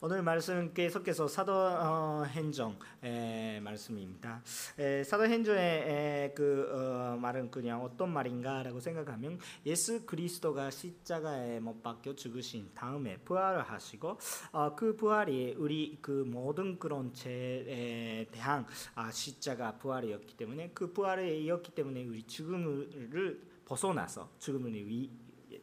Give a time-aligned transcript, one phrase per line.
[0.00, 2.78] 오늘 말씀 계속해서 사도행정
[3.62, 4.44] 말씀입니다.
[4.78, 12.70] 에, 사도행전의 그 어, 말은 그냥 어떤 말인가라고 생각하면 예수 그리스도가 십자가에 못 박혀 죽으신
[12.76, 14.18] 다음에 부활을 하시고
[14.52, 21.72] 어, 그 부활이 우리 그 모든 그런 죄에 대한 아, 십자가 부활이었기 때문에 그 부활이었기
[21.72, 25.10] 때문에 우리 죽음을 벗어나서 죽음을 위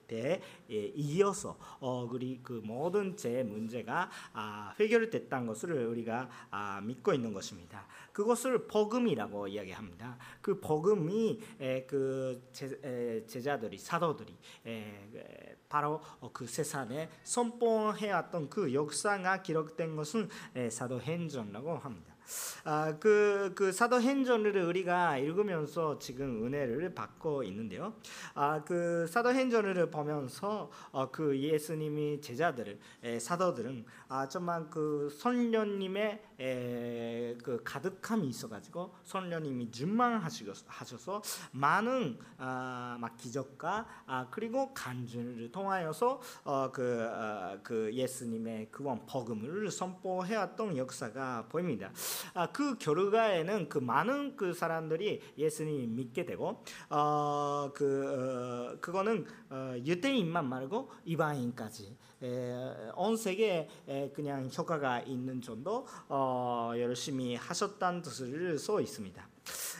[0.08, 7.14] 때 예, 이어서 어, 우리 그 모든 제 문제가 아, 해결됐다는 것을 우리가 아, 믿고
[7.14, 7.88] 있는 것입니다.
[8.12, 10.18] 그것을 복음이라고 이야기합니다.
[10.42, 19.42] 그 복음이 에, 그 제, 에, 제자들이 사도들이 에, 바로 그 세상에 선포해왔던 그 역사가
[19.42, 20.30] 기록된 것은
[20.70, 22.15] 사도행전이라고 합니다.
[22.64, 27.94] 아, 그, 그 사도행전을 우리가 읽으면서 지금 은혜를 받고 있는데요.
[28.34, 37.38] 아, 그 사도행전을 보면서 어, 그 예수님이 제자들을 에, 사도들은 아, 정말 그 선녀님의 에,
[37.44, 47.04] 그 가득함이 있어가지고 선녀님이 준망하셔서 많은 아, 막 기적과 아, 그리고 간증을 통하여서 어, 그,
[47.04, 51.92] 어, 그 예수님의 그원 복음을 선포해왔던 역사가 보입니다.
[52.34, 59.74] 아, 그 결과에는 그 많은 그 사람들이 예수님 믿게 되고 어, 그 어, 그거는 어,
[59.86, 63.68] 유대인만 말고 이방인까지 에, 온 세계에
[64.16, 69.28] 그냥 효과가 있는 정도 어, 열심히 하셨다는 뜻을 써 있습니다.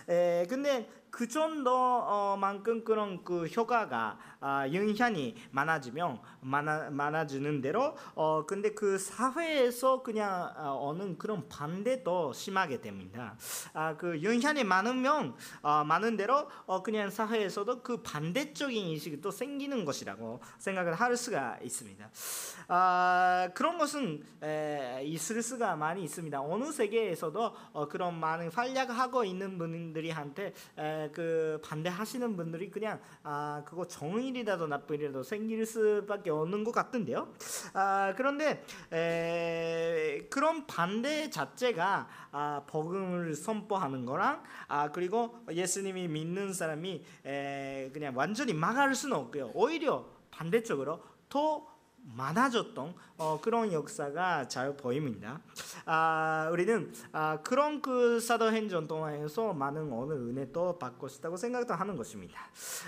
[0.10, 8.74] 에, 근데 그 정도만큼 그런 그 효과가 아, 영향이 많아지면 많아 많아지는 대로 어 근데
[8.74, 13.36] 그 사회에서 그냥 어, 는 그런 반대도 심하게 됩니다.
[13.74, 19.86] 아 그 영향이 많으면 어, 많은 대로 어 그냥 사회에서도 그 반대적인 인식이 또 생기는
[19.86, 22.10] 것이라고 생각을 할 수가 있습니다.
[22.68, 26.42] 아 그런 것은 에, 있을 수가 많이 있습니다.
[26.42, 33.88] 어느 세계에서도 어, 그런 많은 활약하고 있는 분들이한테 에, 그 반대하시는 분들이 그냥 아 그거
[33.88, 37.34] 정 일이라도 나쁜 일이라도 생길 수밖에 없는 것 같은데요.
[37.74, 47.04] 아 그런데 에, 그런 반대 자체가 아, 복음을 선포하는 거랑 아 그리고 예수님이 믿는 사람이
[47.26, 49.52] 에, 그냥 완전히 막을 수는 없고요.
[49.54, 51.75] 오히려 반대쪽으로 더
[52.14, 55.40] 많아졌던 어, 그런 역사가 잘 보입니다.
[55.86, 62.40] 아, 우리는 아, 그런 그 사도행전 동안에서 많은 오늘 은혜도 받고 싶다고 생각도 하는 것입니다.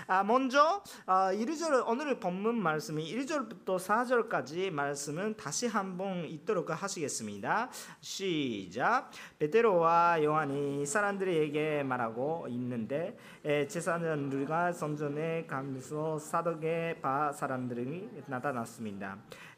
[0.06, 7.70] 아, 먼저 아, 1절 오늘 본문 말씀이 1절부터 4절까지 말씀은 다시 한번 읽도록 하시겠습니다.
[8.00, 9.10] 시작.
[9.38, 19.07] 베드로와 요한이 사람들에게 말하고 있는데 제사장들과 선전에 가면서 사독의 바 사람들이 나타났습니다.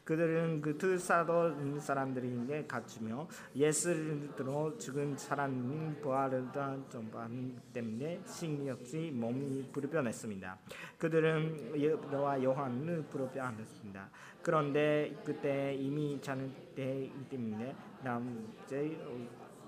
[0.05, 10.59] 그들은 그두 사도 사람들에게 갇히며 예수로 죽은 사람 부활하던 전반 때문에 식욕지 몸이 불편했습니다.
[10.99, 14.11] 그들은 예와 요한을 불편했습니다.
[14.43, 18.99] 그런데 그때 이미 자는 때 때문에 남제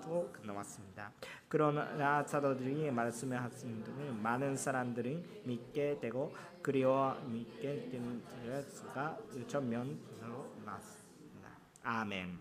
[0.03, 1.13] 또 나왔습니다.
[1.49, 8.23] 그러나 사도들이 말씀을 하신 많은 사람들이 믿게 되고 그리워 믿게 된
[8.69, 11.49] 수가 전면으로 나왔습니다.
[11.83, 12.39] 아멘.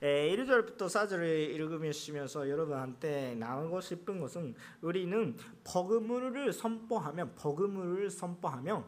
[0.00, 8.84] 1절부터 4절을 읽으시면서 여러분한테 나누고 싶은 것은 우리는 버그물을 선포하면 버그물을 선포하면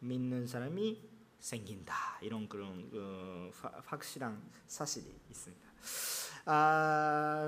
[0.00, 3.50] 믿는 사람이 생긴다 이런 그런 그
[3.84, 5.68] 확실한 사실이 있습니다.
[6.50, 7.44] 아,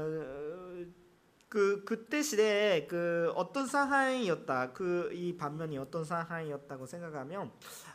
[1.48, 7.50] 그 그때 시대에 그 어떤 상황이었다 그 이 반면이 어떤 상황이었다고 생각하면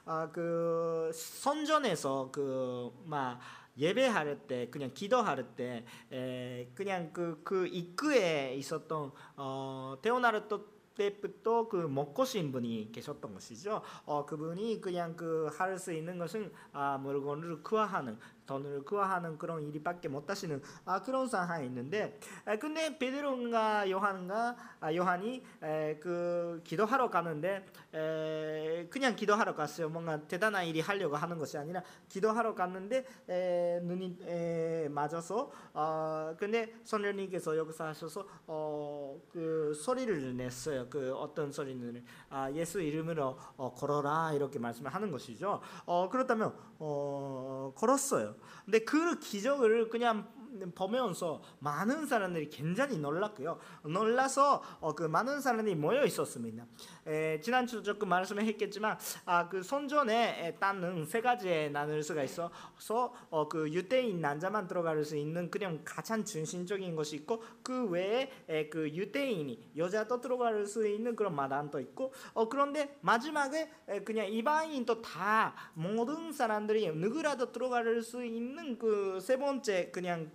[0.06, 3.40] 아 그 선전에서 그막
[3.78, 11.76] 예배할 때 그냥 기도할 때 에, 그냥 그그 그 입구에 있었던 어 태어나르토 때부터 그
[11.76, 13.82] 먹고 신 분이 계셨던 것이죠.
[14.06, 20.08] 어, 그분이 그냥 그 할 수 있는 것은 아, 물건을 구하는 돈을 구하는 그런 일이밖에
[20.08, 27.10] 못 하시는 아, 그런 상황이 있는데 아, 근데 베드로가 요한과 아, 요한이 에, 그 기도하러
[27.10, 29.90] 가는데 에, 그냥 기도하러 갔어요.
[29.90, 36.74] 뭔가 대단한 일이 하려고 하는 것이 아니라 기도하러 갔는데 에, 눈이 에, 맞아서 어, 근데
[36.84, 40.88] 선녀님께서 역사하셔서 어, 그 소리를 냈어요.
[40.90, 45.62] 그 어떤 소리는 아, 예수 이름으로 어, 걸어라 이렇게 말씀을 하는 것이죠.
[45.86, 48.35] 어, 그렇다면 어, 걸었어요.
[48.66, 50.28] 근데 그 기적을 그냥
[50.76, 53.60] 보면서 많은 사람들이 굉장히 놀랐고요.
[53.84, 56.66] 놀라서 어, 그 많은 사람들이 모여 있었습니다.
[57.08, 63.72] 에, 지난주 조금 말씀했겠지만 아, 그 선전에 따는 세 가지에 나눌 수가 있어서 어, 그
[63.72, 69.72] 유대인 남자만 들어갈 수 있는 그냥 가장 중심적인 것이 있고 그 외에 에, 그 유대인이
[69.76, 76.32] 여자도 들어갈 수 있는 그런 마당도 있고 어, 그런데 마지막에 에, 그냥 이방인도 다 모든
[76.32, 80.32] 사람들이 누구라도 들어갈 수 있는 그 세 번째 그냥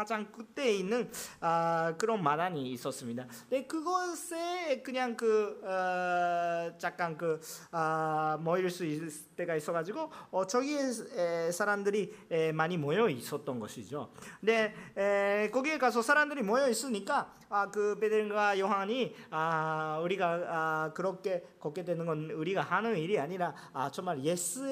[0.00, 1.10] 가장 끝에 있는
[1.40, 3.26] 아, 그런 마당이 있었습니다.
[3.50, 7.38] 네, 그것에 그냥 그 어, 잠깐 그
[7.70, 10.80] 아, 모일 수 있을 때가 있어가지고 어, 저기에
[11.16, 14.10] 에, 사람들이 에, 많이 모여 있었던 것이죠.
[14.40, 21.44] 네, 에, 거기에 가서 사람들이 모여 있으니까 아, 그 베드로가 요한이 아, 우리가 아, 그렇게
[21.58, 24.66] 걷게 되는 건 우리가 하는 일이 아니라 아, 정말 예수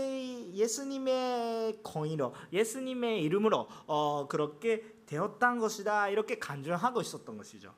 [0.55, 7.75] 예수님의 공의로 예수님의 이름으로 어, 그렇게 되었던 것이다 이렇게 간주하고 있었던 것이죠.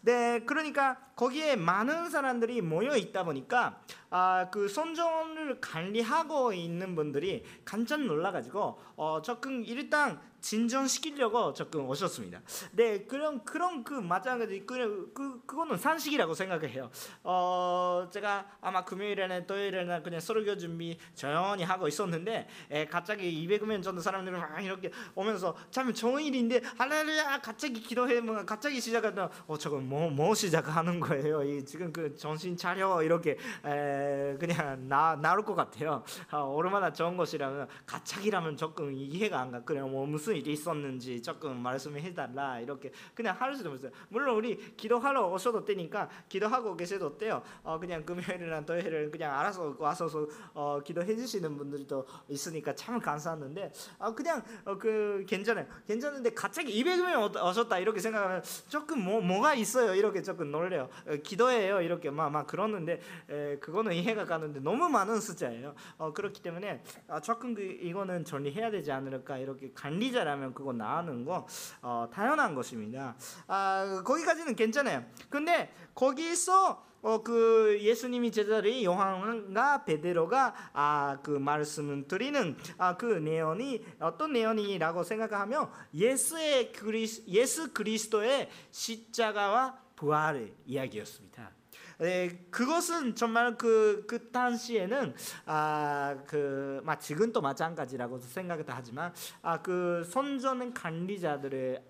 [0.00, 8.02] 네, 그러니까 거기에 많은 사람들이 모여 있다 보니까 아, 그 선전을 관리하고 있는 분들이 깜짝
[8.02, 12.40] 놀라가지고 어, 조금 일단 진전시키려고 조금 오셨습니다.
[12.70, 16.88] 네, 그런 그런 그 마찬가지 그, 그 그거는 산식이라고 생각해요.
[17.24, 24.00] 어, 제가 아마 금요일에나 토요일에나 그냥 설교 준비 조용히 하고 있었는데 에, 갑자기 200명 정도
[24.00, 29.78] 사람들이 막 이렇게 오면서 참 좋은 일인데 할렐루야 갑자기 기도해 뭐 갑자기 시작하다 어 저거
[29.78, 31.42] 뭐뭐 뭐 시작하는 거예요.
[31.42, 36.04] 이 지금 그 정신 차려 이렇게 에, 그냥 나 나올 것 같아요.
[36.30, 39.64] 아, 얼마나 좋은 것이라면 갑자기라면 조금 이해가 안 가.
[39.64, 43.90] 그냥 뭐 무슨 일이 있었는지 조금 말씀해 달라 이렇게 그냥 할 수도 있어요.
[44.08, 47.42] 물론 우리 기도하러 오셔도 되니까 기도하고 계셔도 돼요.
[47.64, 50.06] 어, 그냥 금요일이나 토요일을 그냥 알아서 와서
[50.54, 55.66] 어, 기도해 주시는 분들도 있으니까 참 감사했는데 어, 그냥 어, 그 괜찮아요.
[55.86, 60.88] 괜찮은데 갑자기 200명 오셨다 이렇게 생각하면 조금 뭐 뭐가 있어요 이렇게 조금 놀래요.
[61.08, 63.00] 어, 기도해요 이렇게 막 막 그러는데
[63.30, 65.74] 에, 그거는 이해가 가는데 너무 많은 숫자예요.
[65.96, 71.24] 어, 그렇기 때문에 아, 조금 그 이거는 정리해야 되지 않을까 이렇게 관리자 기자라면 그거 나가는
[71.24, 71.46] 거
[71.80, 73.14] 어, 당연한 것입니다.
[73.46, 75.04] 아, 거기까지는 괜찮아요.
[75.30, 83.84] 근데 거기서 어, 그 예수님이 제자들이 요한과 베드로가 아, 그 말씀을 드리는 아, 그 내용이
[84.00, 91.55] 어떤 내용이라고 생각하면 예수의 그리스, 예수 그리스도의 십자가와 부활의 이야기였습니다.
[91.98, 95.14] 네, 그것은 정말 그, 그 당시에는
[95.46, 101.82] 아, 그, 막 지금도 마찬가지라고 생각도 하지만 아, 그 선전 관리자들의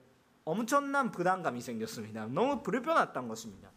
[0.45, 2.27] 엄청난 부담감이 생겼습니다.
[2.27, 3.71] 너무 불편했던 것입니다.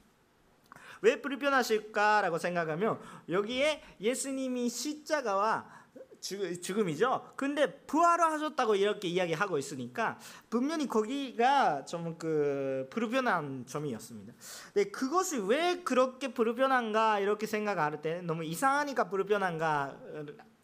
[1.01, 5.78] 왜 불편하실까라고 생각하면 여기에 예수님이 십자가와
[6.21, 7.33] 죽음이죠.
[7.35, 10.19] 근데 부활하셨다고 이렇게 이야기하고 있으니까
[10.49, 14.33] 분명히 거기가 좀 그 불편한 점이었습니다.
[14.73, 19.97] 네, 그것이 왜 그렇게 불편한가 이렇게 생각할 때 너무 이상하니까 불편한가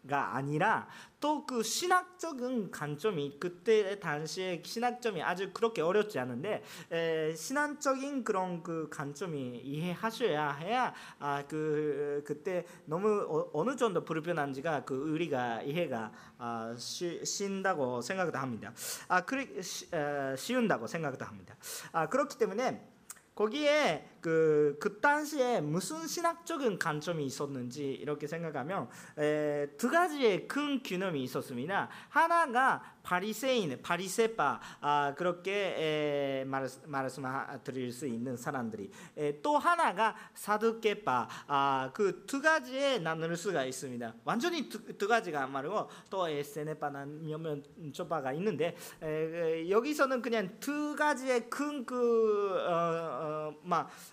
[0.08, 0.88] 가 아니라
[1.20, 8.90] 또 그 신학적인 관점이 그때 당시에 신학점이 아주 그렇게 어렵지 않은데 에, 신학적인 그런 그
[8.92, 16.76] 관점이 이해하셔야 해야 아 그 그때 너무 어, 느 정도 불편한지가 그 우리가 이해가 아,
[16.78, 18.74] 쉬, 쉰다고 생각도 합니다.
[19.08, 21.56] 아 그리 쉬, 에, 쉬운다고 생각도 합니다.
[21.92, 22.88] 아 그렇기 때문에
[23.36, 28.90] 거기에 그, 그 당시에 무슨 신학적인 관점이 있었는지 이렇게 생각하면
[29.20, 31.90] 에, 두 가지의 큰 균형이 있었습니다.
[32.10, 41.28] 하나가 바리새인, 바리새파 아, 그렇게 에, 말, 말씀드릴 수 있는 사람들이 에, 또 하나가 사두개파
[41.46, 44.14] 아, 그 두 가지에 나눌 수가 있습니다.
[44.24, 47.64] 완전히 두, 두 가지가 말고 또 에세네파나 몇몇
[47.94, 53.56] 조파가 있는데 에, 여기서는 그냥 두 가지의 큰그 어, 어,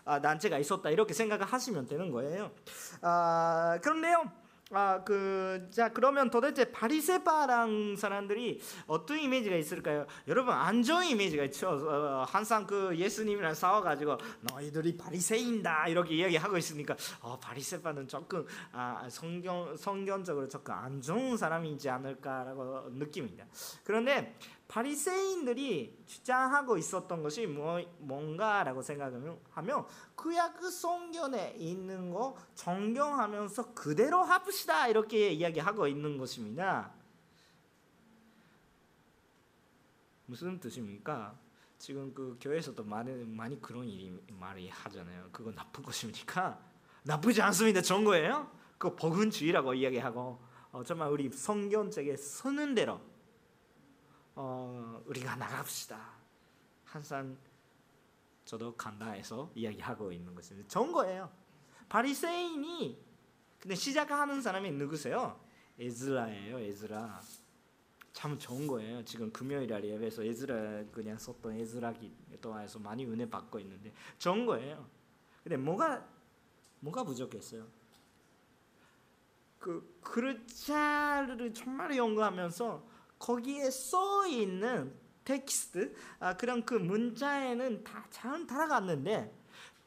[0.04, 2.50] 난제가 있었다 이렇게 생각을 하시면 되는 거예요.
[3.00, 4.42] 아, 그런데요.
[4.74, 10.06] 아, 그, 자, 그러면 도대체 바리세파랑 사람들이 어떤 이미지가 있을까요?
[10.28, 11.68] 여러분, 안 좋은 이미지가 있죠.
[11.68, 19.76] 어, 항상 그 예수님이랑 싸워가지고, 너희들이 바리새인다, 이렇게 이야기하고 있으니까, 어, 바리세파는 조금, 아, 성경,
[19.76, 23.44] 성경적으로 조금 안 좋은 사람이지 않을까라고 느낍니다.
[23.84, 24.34] 그런데,
[24.72, 34.22] 바리새인들이 주장하고 있었던 것이 뭐, 뭔가라고 생각하면 하면 구약 그 성경에 있는 거 정경하면서 그대로
[34.22, 36.90] 합시다 이렇게 이야기하고 있는 것입니다.
[40.24, 41.38] 무슨 뜻입니까?
[41.76, 45.28] 지금 그 교회에서도 많이 많이 그런 일이 말이 하잖아요.
[45.32, 46.58] 그거 나쁜 것입니까?
[47.02, 47.82] 나쁘지 않습니다.
[47.82, 48.50] 좋은 거예요.
[48.78, 53.11] 그 복음주의라고 이야기하고 어, 정말 우리 성경책에 쓰는 대로
[54.34, 56.12] 어, 우리가 나갑시다.
[56.84, 57.36] 항상
[58.44, 60.68] 저도 간다해서 이야기하고 있는 것입니다.
[60.68, 61.30] 좋은 거예요.
[61.88, 63.02] 바리새인이
[63.58, 65.38] 근데 시작하는 사람이 누구세요?
[65.78, 66.58] 에즈라예요.
[66.58, 67.20] 에즈라.
[68.12, 69.04] 참 좋은 거예요.
[69.04, 74.86] 지금 금요일 날 예배에서 에즈라 그냥 썼던 에즈라기 동안에서 많이 은혜 받고 있는데 좋은 거예요.
[75.42, 76.06] 근데 뭐가
[76.80, 77.66] 뭐가 부족했어요?
[79.58, 82.91] 그 글자를 정말 연구하면서
[83.22, 84.92] 거기에 써 있는
[85.24, 89.32] 텍스트 아 그런 그 문자에는 다잘 따라갔는데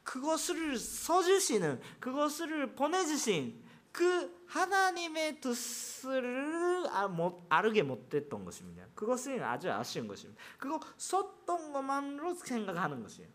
[0.04, 3.62] 그것을 써주시는 그것을 보내주신
[3.92, 8.86] 그 하나님의 뜻을 아, 못, 알게 못했던 것입니다.
[8.94, 10.42] 그것은 아주 아쉬운 것입니다.
[10.58, 13.30] 그거 썼던 것만으로 생각하는 것이에요.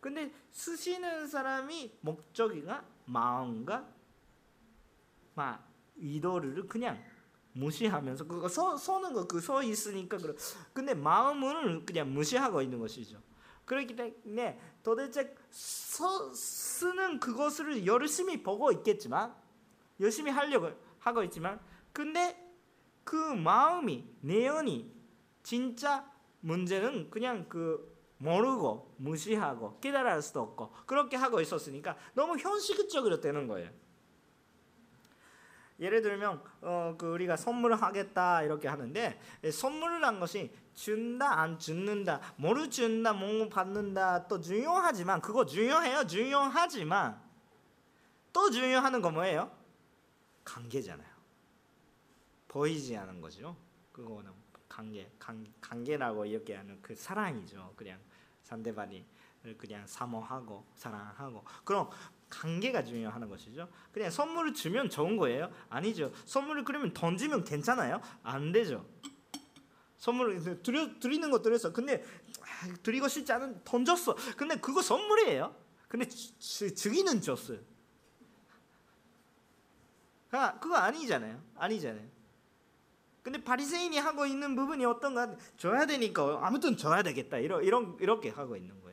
[0.00, 3.86] 근데 쓰시는 사람이 목적이가 마음과
[5.34, 7.02] 막 의도를 그냥
[7.54, 10.34] 무시하면서 그거 써 써는 거그써 있으니까 그래.
[10.72, 13.20] 근데 마음은 그냥 무시하고 있는 것이죠.
[13.64, 19.34] 그렇기 때문에 도대체 서, 쓰는 그것을 열심히 보고 있겠지만
[20.00, 21.60] 열심히 하려고 하고 있지만
[21.92, 22.36] 근데
[23.04, 24.92] 그 마음이 내연이
[25.42, 33.46] 진짜 문제는 그냥 그 모르고 무시하고 깨달을 수도 없고 그렇게 하고 있었으니까 너무 현실적으로 되는
[33.46, 33.70] 거예요.
[35.80, 42.20] 예를 들면 어, 그 우리가 선물을 하겠다 이렇게 하는데 선물을 한 것이 준다 안 준는다
[42.36, 47.20] 뭐를 준다 뭐 받는다 또 중요하지만 그거 중요해요 중요하지만
[48.32, 49.50] 또 중요하는 거 뭐예요?
[50.44, 51.14] 관계잖아요.
[52.48, 53.56] 보이지 않은 거죠.
[53.92, 54.32] 그거는
[54.68, 57.72] 관계, 관, 관계라고 이렇게 하는 그 사랑이죠.
[57.76, 57.98] 그냥
[58.42, 59.04] 상대방이
[59.56, 61.88] 그냥 사모하고 사랑하고 그럼
[62.34, 63.68] 관계가 중요한 것이죠.
[63.92, 65.50] 그냥 선물을 주면 좋은 거예요?
[65.68, 66.12] 아니죠.
[66.24, 68.00] 선물을 그러면 던지면 괜찮아요?
[68.22, 68.84] 안 되죠.
[69.98, 71.72] 선물을 드려, 드리는 거 드렸어.
[71.72, 72.04] 근데
[72.42, 74.16] 아, 드리고 싶지 않은 던졌어.
[74.36, 75.54] 근데 그거 선물이에요.
[75.88, 77.58] 근데 주, 주기는 줬어요.
[80.32, 81.40] 아, 그거 아니잖아요.
[81.54, 82.14] 아니잖아요.
[83.22, 85.34] 근데 바리새인이 하고 있는 부분이 어떤가?
[85.56, 87.38] 줘야 되니까 아무튼 줘야 되겠다.
[87.38, 88.83] 이런 이런 이렇게 하고 있는 거예요.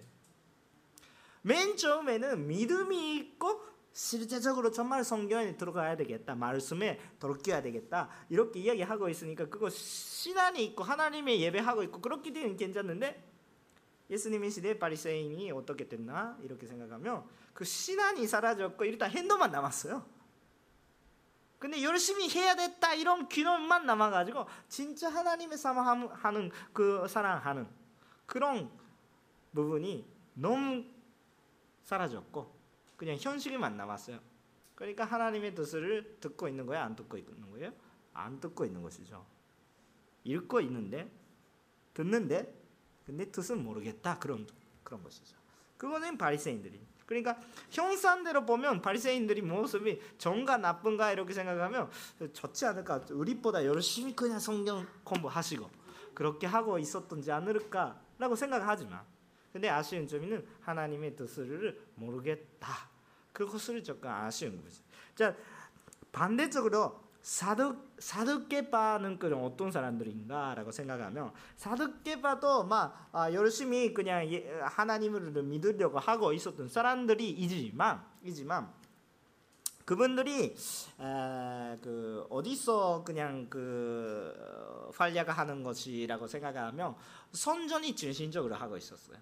[1.41, 6.35] 맨 처음에는 믿음이 있고 실제적으로 정말 성경에 들어가야 되겠다.
[6.35, 8.09] 말씀에 돌껴야 되겠다.
[8.29, 13.31] 이렇게 이야기하고 있으니까 그거 신앙이 있고 하나님의 예배하고 있고 그렇게 되면 괜찮는데
[14.09, 20.05] 예수님의 시대 바리새인이 어떻게 됐나 이렇게 생각하면 그 신앙이 사라졌고 일단 행동만 남았어요.
[21.59, 27.67] 근데 열심히 해야 됐다 이런 귀념만 남아가지고 진짜 하나님의 사랑하는 그 사랑하는
[28.25, 28.69] 그런
[29.53, 30.83] 부분이 너무
[31.83, 32.53] 사라졌고
[32.97, 34.19] 그냥 현실만 남았어요.
[34.75, 37.71] 그러니까 하나님의 뜻을 듣고 있는 거예요, 안 듣고 있는 거예요?
[38.13, 39.25] 안 듣고 있는 것이죠.
[40.23, 41.09] 읽고 있는데
[41.93, 42.61] 듣는데
[43.05, 44.47] 근데 뜻은 모르겠다 그런
[44.83, 45.37] 그런 것이죠.
[45.77, 47.37] 그거는 바리새인들이 그러니까
[47.69, 51.89] 형상대로 보면 바리새인들이 모습이 좋은가 나쁜가 이렇게 생각하면
[52.31, 55.69] 좋지 않을까 우리보다 열심히 그냥 성경 공부하시고
[56.13, 59.03] 그렇게 하고 있었던지 않을까라고 생각하지만
[59.51, 62.89] 근데 아쉬운 점은 하나님의 뜻을 모르겠다
[63.33, 64.81] 그것을 조금 아쉬운 거지
[65.15, 65.35] 자
[66.11, 75.99] 반대적으로 사득 사득계파는 그런 어떤 사람들인가라고 생각하면 사득계파도 막 아, 열심히 그냥 예, 하나님을 믿으려고
[75.99, 78.73] 하고 있었던 사람들이 이지만 이지만
[79.85, 80.55] 그분들이
[80.99, 84.33] 에, 그 어디서 그냥 그
[84.95, 86.95] 활약하는 것이라고 생각하면
[87.33, 89.17] 선전이 중심적으로 하고 있었어요.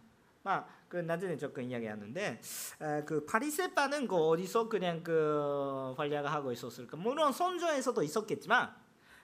[0.49, 2.41] 아, 그 나중에 조금 이야기하는데
[2.81, 6.97] 에, 그 파리세파는 그 어디서 그냥 그 활약을 하고 있었을까?
[6.97, 8.75] 물론 선조에서도 있었겠지만,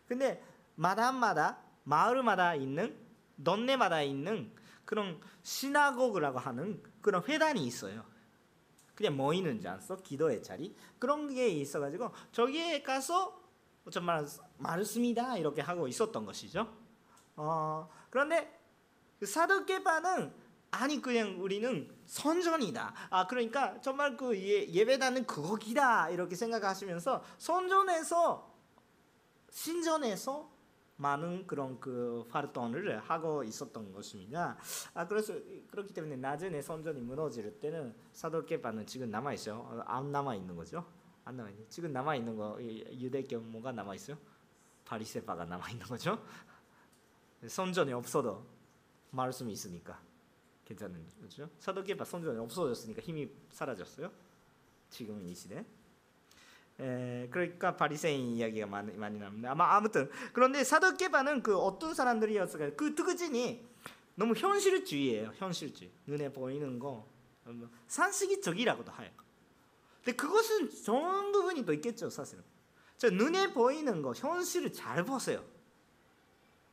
[0.08, 0.44] 근데
[0.76, 2.96] 마다마다 마을마다 있는
[3.44, 4.54] don네마다 있는
[4.86, 8.06] 그런 시나고그라고 하는 그런 회단이 있어요.
[8.94, 13.42] 그냥 모이는 장소, 기도의 자리 그런 게 있어가지고 저기에 가서
[13.92, 14.26] 정말
[14.60, 16.72] 말씀이다 이렇게 하고 있었던 것이죠.
[17.36, 18.62] 어, 그런데
[19.20, 20.45] 그 사드케파는
[20.82, 22.94] 아니 그냥 우리는 선전이다.
[23.10, 28.54] 아 그러니까 정말 그 예, 배다는 그거기다 이렇게 생각하시면서 선전에서
[29.50, 30.56] 신전에서
[30.98, 34.58] 많은 그런 그 활동을 하고 있었던 것입니다.
[34.94, 35.34] 아 그래서
[35.72, 39.84] 그렇기 때문에 나중에 선전이 무너질 때는 사도케파는 지금 남아 있어요.
[39.86, 40.86] 안 남아 있는 거죠?
[41.26, 41.66] 안 남아 있는.
[41.70, 44.18] 지금 남아 있는 거 유대교 뭐가 남아 있어요?
[44.86, 46.22] 바리새파가 남아 있는 거죠?
[47.46, 48.46] 선전이 없어도
[49.12, 50.00] 말씀이 있으니까.
[50.66, 51.50] 괜찮은 거죠.
[51.60, 54.12] 사도계파 선전이 없어졌으니까 힘이 사라졌어요.
[54.90, 55.66] 지금 이 시대.
[56.80, 59.52] 에, 그러니까 바리새인 이야기가 많이 많이 나옵니다.
[59.52, 62.76] 아마 아무튼 그런데 사도계파는 그 어떤 사람들이었을까요?
[62.76, 63.64] 그 특징이
[64.16, 65.32] 너무 현실주의예요.
[65.36, 65.92] 현실주의.
[66.08, 67.08] 눈에 보이는 거
[67.44, 69.12] 뭐, 상식적이라고도 해요.
[70.04, 72.44] 근데 그것은 좋은 부분이 또 있겠죠, 사실은.
[72.98, 75.44] 저 눈에 보이는 거 현실을 잘 보세요.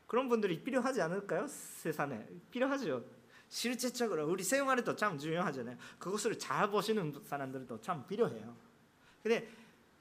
[0.06, 1.46] 그런 분들이 필요하지 않을까요?
[1.48, 3.04] 세상에 필요하죠.
[3.52, 5.76] 실제적으로 우리 생활에도 참 중요하잖아요.
[5.98, 8.56] 그것을 잘 보시는 사람들도 참 필요해요.
[9.22, 9.46] 근데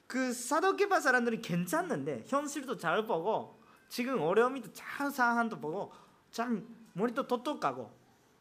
[0.08, 5.92] 그 사도계파 사람들이 괜찮는데 현실도 잘 보고 지금 어려움이도 잘 상황도 보고
[6.32, 7.92] 참 머리도 똑똑하고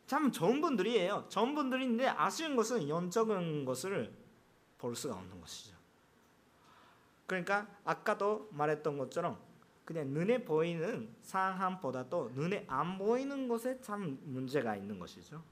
[0.06, 1.26] 참 좋은 분들이에요.
[1.28, 4.14] 좋은 분들인데 아쉬운 것은 영적인 것을
[4.78, 5.76] 볼 수가 없는 것이죠.
[7.26, 9.40] 그러니까 아까도 말했던 것처럼
[9.90, 15.42] 그냥 눈에 보이는 상황보다도 눈에 안 보이는 것에 참 문제가 있는 것이죠.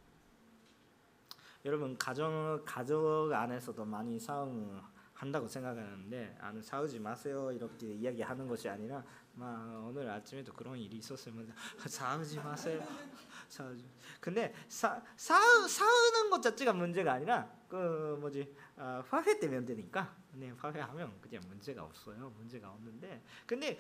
[1.65, 4.81] 여러분 가정 가족 안에서도 많이 싸움
[5.13, 9.03] 한다고 생각하는데 아는 싸우지 마세요 이렇게 이야기하는 것이 아니라
[9.35, 11.53] 막 오늘 아침에도 그런 일이 있었으면
[11.85, 12.81] 싸우지 마세요.
[13.49, 13.85] 싸우지.
[14.21, 21.21] 근데 사, 싸우, 싸우는 것 자체가 문제가 아니라 그 뭐지 어, 화해되면 되니까 네 화해하면
[21.21, 22.33] 그냥 문제가 없어요.
[22.37, 23.77] 문제가 없는데 근데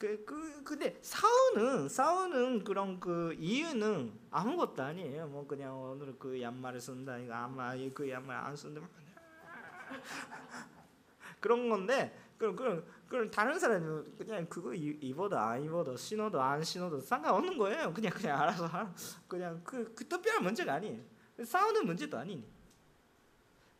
[0.00, 5.26] 그, 그 근데 싸우는 싸우는 그런 그 이유는 아무것도 아니에요.
[5.26, 8.80] 뭐 그냥 오늘 그 양말을 쓴다 이거 아마 그 양말 안 쓴다
[11.38, 16.98] 그런 건데 그럼 그럼 그럼 다른 사람은 그냥 그거 입어도 안 입어도 신어도 안 신어도
[16.98, 17.92] 상관없는 거예요.
[17.92, 18.94] 그냥 그냥 알아서 하라.
[19.28, 20.98] 그냥 그, 그 특별한 문제가 아니에요.
[21.44, 22.48] 싸우는 문제도 아니니.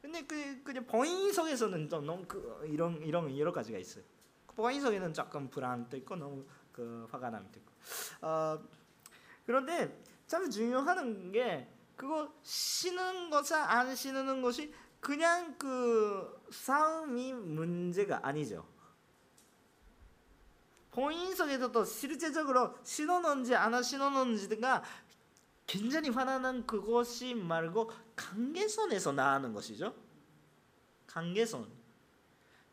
[0.02, 4.04] 근데 그 그냥 본인석에서는 좀 너무 그 이런 이런 여러 가지가 있어요.
[4.54, 7.72] 본인석에는 조금 불안도 있고 너무 그 화가 남도 있고.
[8.26, 8.62] 어,
[9.46, 18.66] 그런데 참 중요한 게 그거 신는 것과 안 신는 것이 그냥 그 싸움이 문제가 아니죠.
[20.90, 24.82] 본인석에서도 실제적으로 신어놓은지 안 신어놓은지가
[25.66, 29.94] 굉장히 화나는 그것이 말고 관계선에서 나하는 것이죠.
[31.06, 31.79] 관계선.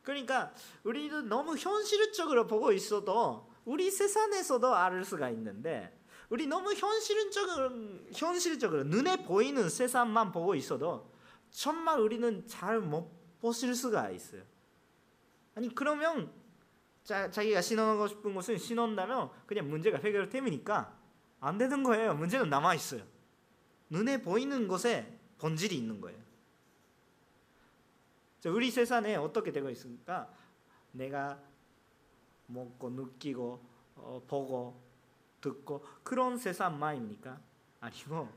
[0.07, 0.53] 그러니까
[0.85, 5.93] 우리는 너무 현실적으로 보고 있어도 우리 세상에서도 알 수가 있는데
[6.29, 7.71] 우리 너무 현실적으로
[8.13, 11.11] 현실적으로 눈에 보이는 세상만 보고 있어도
[11.51, 14.43] 정말 우리는 잘 못 보실 수가 있어요.
[15.55, 16.31] 아니 그러면
[17.03, 20.97] 자, 자기가 신어고 싶은 것은 신었다면 그냥 문제가 해결되니까
[21.41, 22.15] 안 되는 거예요.
[22.15, 23.03] 문제는 남아 있어요.
[23.89, 26.26] 눈에 보이는 것에 본질이 있는 거예요.
[28.49, 30.29] 우리 세상에 어떻게 되고 있습니까?
[30.91, 31.39] 내가
[32.47, 34.81] 먹고 느끼고 어, 보고
[35.41, 37.39] 듣고 그런 세상만입니까?
[37.79, 38.29] 아니고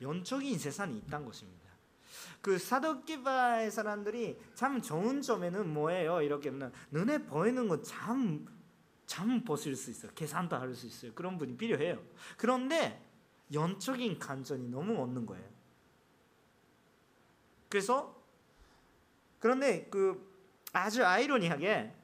[0.00, 1.68] 영적인 세상이 있다는 것입니다.
[2.40, 6.22] 그 사도기바의 사람들이 참 좋은 점에는 뭐예요?
[6.22, 6.52] 이렇게
[6.90, 8.46] 눈에 보이는 거참
[9.06, 10.12] 참 보실 수 있어요.
[10.14, 11.12] 계산도 할 수 있어요.
[11.14, 12.00] 그런 분이 필요해요.
[12.36, 13.04] 그런데
[13.52, 15.48] 영적인 간전이 너무 없는 거예요.
[17.68, 18.17] 그래서
[19.38, 20.28] 그런데 그
[20.72, 21.94] 아주 아이러니하게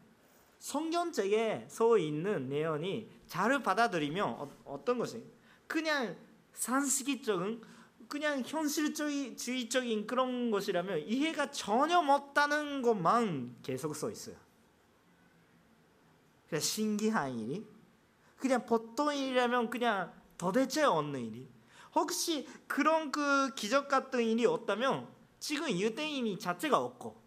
[0.59, 5.23] 성경책에 써 있는 내용이 잘 받아들이면 어, 떤 것이?
[5.67, 6.17] 그냥
[6.53, 7.63] 상식적인
[8.09, 14.37] 그냥 현실주의적인 그런 것이라면 이해가 전혀 못하는 것만 계속 써 있어요.
[16.49, 17.67] 그냥 신기한 일이?
[18.37, 21.49] 그냥 보통 일이라면 그냥 도대체 없는 일이?
[21.95, 27.24] 혹시 그런 그 기적 같은 일이 없다면 지금 유대인이 자체가 없고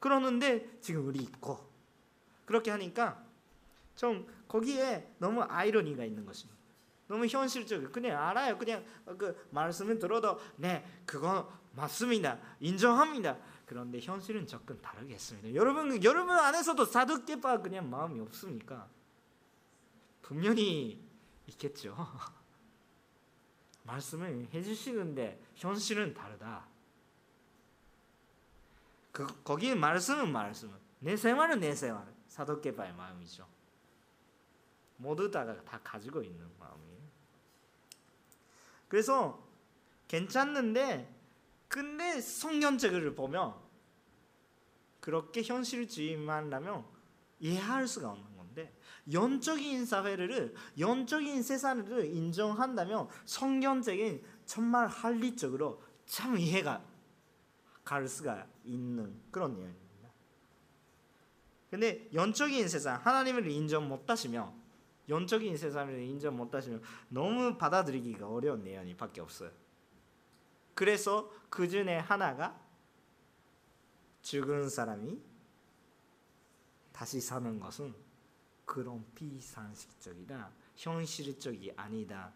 [0.00, 1.68] 그러는데 지금 우리 있고
[2.44, 3.22] 그렇게 하니까
[3.94, 6.58] 좀 거기에 너무 아이러니가 있는 것입니다.
[7.08, 7.90] 너무 현실적.
[7.90, 8.56] 그냥 알아요.
[8.58, 8.84] 그냥
[9.18, 12.38] 그 말씀을 들어도 네 그거 맞습니다.
[12.60, 13.38] 인정합니다.
[13.66, 15.54] 그런데 현실은 조금 다르겠습니다.
[15.54, 18.88] 여러분 여러분 안에서도 사두개파 그냥 마음이 없습니까?
[20.22, 21.02] 분명히
[21.46, 21.96] 있겠죠.
[23.84, 26.66] 말씀을 해주시는데 현실은 다르다.
[29.18, 33.48] 그 거기는 말씀은 말씀은 내 생활은 내 생활 사도개파의 마음이죠.
[34.96, 37.00] 모두 다가 다 가지고 있는 마음이에요.
[38.86, 39.44] 그래서
[40.06, 41.12] 괜찮는데
[41.66, 43.56] 근데 성경책을 보면
[45.00, 46.86] 그렇게 현실주의만 하면
[47.40, 48.72] 이해할 수가 없는 건데
[49.10, 56.84] 영적인 사회를 영적인 세상을 인정한다면 성경적인 정말 합리적으로 참 이해가
[57.82, 60.10] 갈 수가 있는 그런 내용입니다.
[61.70, 64.52] 근데 영적인 세상 하나님을 인정 못하시면
[65.08, 69.50] 영적인 세상을 인정 못하시면 너무 받아들이기가 어려운 내용이 밖에 없어요.
[70.74, 72.60] 그래서 그 중에 하나가
[74.22, 75.20] 죽은 사람이
[76.92, 77.94] 다시 사는 것은
[78.64, 82.32] 그런 비상식적이다, 현실적이 아니다.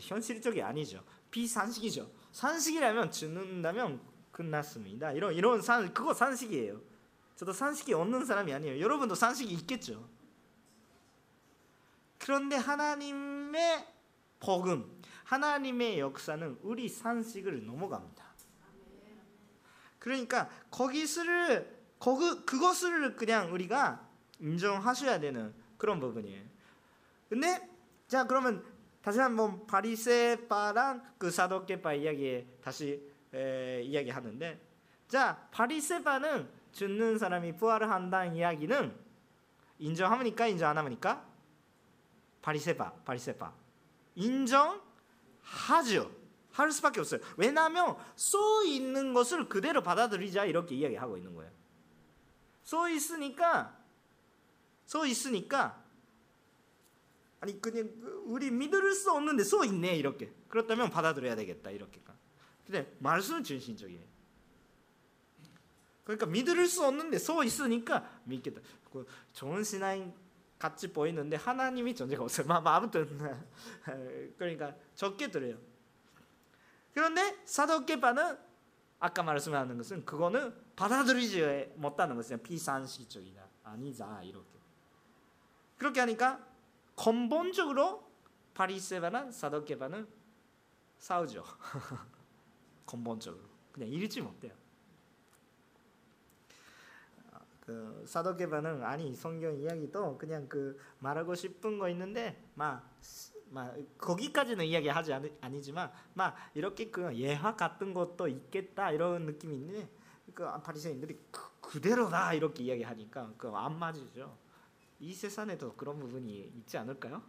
[0.00, 1.02] 현실적이 아니죠.
[1.30, 2.10] 비산식이죠.
[2.32, 4.00] 산식이라면 죽는다면
[4.38, 5.10] 끝났습니다.
[5.12, 6.80] 이런 이런 산 그거 산식이에요.
[7.34, 8.80] 저도 산식이 없는 사람이 아니에요.
[8.80, 10.08] 여러분도 산식이 있겠죠.
[12.18, 13.86] 그런데 하나님의
[14.38, 18.28] 복음, 하나님의 역사는 우리 산식을 넘어갑니다.
[19.98, 26.44] 그러니까 거기서를 거기 그것을 그냥 우리가 인정하셔야 되는 그런 부분이에요.
[27.28, 27.68] 근데
[28.06, 28.64] 자 그러면
[29.02, 34.60] 다시 한번 바리세파랑 그 사도계파 이야기에 다시 에, 이야기하는데
[35.08, 38.94] 자 바리세파는 죽는 사람이 부활을 한다는 이야기는
[39.78, 41.26] 인정합니까 인정 안 합니까?
[42.42, 43.52] 바리세파 바리세파
[44.14, 46.10] 인정하죠.
[46.52, 47.20] 할 수밖에 없어요.
[47.36, 51.52] 왜냐하면 써 있는 것을 그대로 받아들이자 이렇게 이야기하고 있는 거예요.
[52.64, 53.78] 써 있으니까
[54.84, 55.80] 써 있으니까
[57.40, 57.88] 아니 그냥
[58.24, 62.00] 우리 믿을 수 없는데 써 있네 이렇게 그렇다면 받아들여야 되겠다 이렇게
[62.68, 64.04] 근데 말씀은 진실적이에요.
[66.04, 68.60] 그러니까 믿을 수 없는데 써 있으니까 믿겠다.
[68.92, 70.14] 그 좋은 신앙
[70.58, 72.46] 같이 보이는데 하나님이 존재가 없어요.
[72.46, 73.06] 마, 아무튼
[74.36, 75.56] 그러니까 적게 들어요.
[76.92, 78.38] 그런데 사도계파는
[79.00, 84.58] 아까 말씀하는 것은 그거는 받아들이지 못하는 것이냐 비상식적이다 아니자 이렇게
[85.78, 86.44] 그렇게 하니까
[86.96, 88.10] 근본적으로
[88.52, 90.06] 바리새파는 사도계파는
[90.98, 91.44] 싸우죠.
[92.88, 94.52] 근본적으로 그냥 읽지 못해요.
[97.32, 102.90] 아, 그 사도계파는 아니 성경 이야기도 그냥 그 말하고 싶은 거 있는데 막,
[103.50, 109.88] 막 거기까지는 이야기하지 아니, 아니지만 막 이렇게 그 예화 같은 것도 있겠다 이런 느낌이 있는데
[110.34, 114.36] 그 바리새인들이 그, 그대로다 이렇게 이야기하니까 그 안 맞으죠.
[115.00, 117.22] 이 세상에도 그런 부분이 있지 않을까요?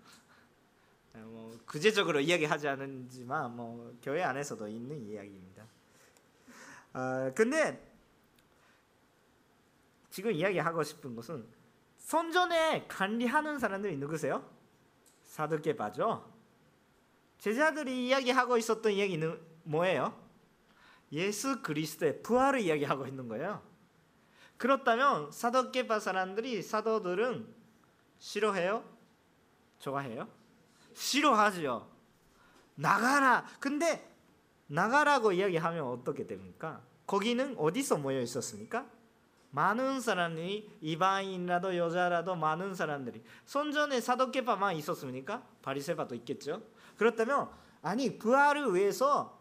[1.13, 5.48] 아, 뭐 구체적으로 이야기하지 않지만 뭐 교회 안에서도 있는 이야기입니다.
[6.93, 7.85] 아 근데
[10.09, 11.47] 지금 이야기하고 싶은 것은
[11.97, 14.49] 선전에 관리하는 사람들이 누구세요?
[15.23, 16.33] 사두개바죠.
[17.37, 20.19] 제자들이 이야기하고 있었던 이야기는 뭐예요?
[21.11, 23.61] 예수 그리스도의 부활을 이야기하고 있는 거예요.
[24.57, 27.47] 그렇다면 사도계파 사람들이 사도들은
[28.17, 28.83] 싫어해요?
[29.79, 30.27] 좋아해요?
[30.93, 31.89] 싫어하죠.
[32.75, 33.45] 나가라.
[33.59, 34.05] 근데
[34.69, 36.81] 나가라고 이야기하면 어떻게 됩니까?
[37.07, 38.85] 거기는 어디서 모여 있었습니까?
[39.51, 45.43] 많은 사람이 이방인이라도 여자라도 많은 사람들이 선전에 사도계파만 있었습니까?
[45.63, 46.61] 바리새파도 있겠죠.
[46.97, 47.49] 그렇다면
[47.81, 49.39] 아니 부활을 위해서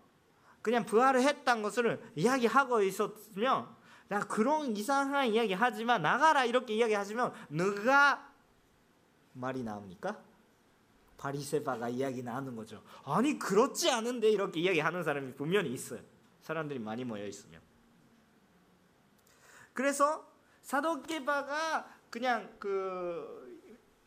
[0.63, 3.69] 그냥 부활을 했던 것을 이야기하고 있었으면
[4.09, 8.33] 나 그런 이상한 이야기 하지만 나가라 이렇게 이야기하시면 누가
[9.35, 10.19] 말이 나옵니까?
[11.19, 12.83] 바리세바가 이야기 나누는 거죠.
[13.05, 16.01] 아니 그렇지 않은데 이렇게 이야기하는 사람이 분명히 있어요.
[16.41, 17.61] 사람들이 많이 모여 있으면.
[19.75, 20.27] 그래서
[20.63, 23.47] 사도계바가 그냥 그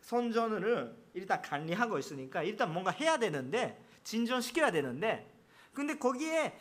[0.02, 5.32] 선전을 일단 관리하고 있으니까 일단 뭔가 해야 되는데 진전시켜야 되는데
[5.74, 6.58] 근데 거기에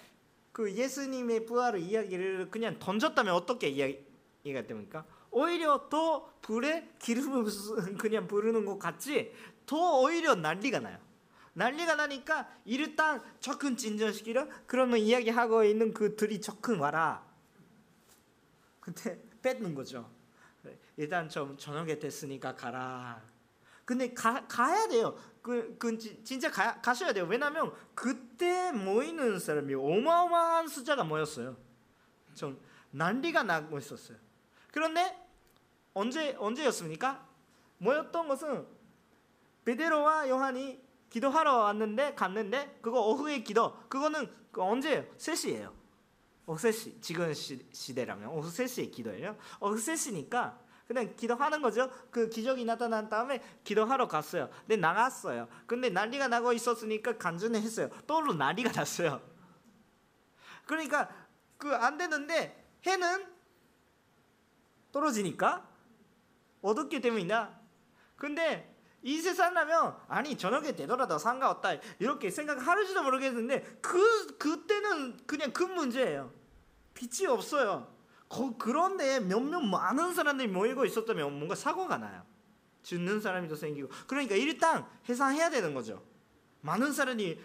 [0.53, 5.05] 그 예수님의 부활의 이야기를 그냥 던졌다면 어떻게 이야기가 됩니까?
[5.31, 7.45] 오히려 더 불에 기름을
[7.99, 9.33] 그냥 부르는 것 같이
[9.71, 10.99] 더 오히려 난리가 나요.
[11.53, 17.25] 난리가 나니까 일단 적은 진전시키려 그러면 이야기하고 있는 그들이 적은 와라.
[18.81, 20.11] 근데 뺏는 거죠.
[20.97, 23.23] 일단 좀 저녁에 됐으니까 가라.
[23.85, 25.17] 근데 가, 가야 돼요.
[25.41, 27.27] 그, 그 진짜 가, 가셔야 돼요.
[27.31, 31.57] 왜냐하면 그때 모이는 사람이 어마어마한 숫자가 모였어요.
[32.35, 34.19] 좀 난리가 나고 있었어요.
[34.73, 35.17] 그런데
[35.95, 37.25] 언제 언제였습니까?
[37.79, 38.80] 모였던 것은
[39.71, 45.05] 베드로와 요한이 기도하러 왔는데 갔는데 그거 오후에 기도 그거는 그 언제예요?
[45.17, 45.73] 3시예요.
[46.47, 49.37] 오후 3시 지금 시, 시대라면 오후 3시에 기도예요.
[49.61, 51.89] 오후 3시니까 그냥 기도하는 거죠.
[52.11, 54.51] 그 기적이 나타난 다음에 기도하러 갔어요.
[54.63, 55.47] 근데 나갔어요.
[55.67, 57.89] 근데 난리가 나고 있었으니까 간증을 했어요.
[58.09, 59.21] 또 난리가 났어요.
[60.67, 61.09] 그러니까
[61.57, 63.31] 그 안 되는데 해는
[64.91, 65.69] 떨어지니까
[66.63, 67.61] 어둡게 되면이나
[68.17, 68.70] 근데
[69.03, 76.33] 이 세상라면 아니 저녁에 되더라도 상관없다 이렇게 생각하는지도 모르겠는데 그 그때는 그냥 그 문제예요.
[76.95, 77.93] 빛이 없어요.
[78.29, 82.25] 거, 그런데 몇몇 많은 사람들이 모이고 있었다면 뭔가 사고가 나요.
[82.83, 86.03] 죽는 사람이 더 생기고 그러니까 일단 해상해야 되는 거죠.
[86.61, 87.39] 많은 사람이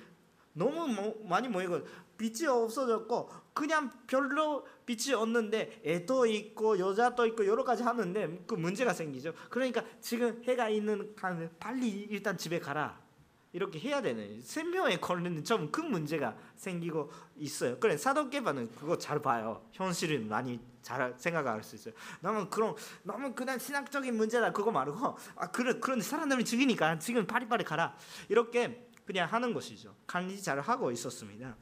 [0.56, 1.82] 너무 뭐, 많이 모이고
[2.18, 8.94] 빛이 없어졌고 그냥 별로 빛이 없는데 애도 있고 여자도 있고 여러 가지 하는데 그 문제가
[8.94, 9.34] 생기죠.
[9.50, 13.04] 그러니까 지금 해가 있는 간 빨리 일단 집에 가라.
[13.52, 17.80] 이렇게 해야 되는 생명에 걸리는 좀 큰 문제가 생기고 있어요.
[17.80, 19.66] 그래 사도계반은 그거 잘 봐요.
[19.72, 21.94] 현실을 많이 잘 생각할 수 있어요.
[22.20, 27.64] 너무 그런 너무 그냥 신학적인 문제다 그거 말고 아 그래 그런데 사람들이 죽이니까 지금 파리파리
[27.64, 27.96] 가라
[28.30, 29.96] 이렇게 그냥 하는 것이죠.
[30.08, 31.56] 관리 잘 하고 있었습니다.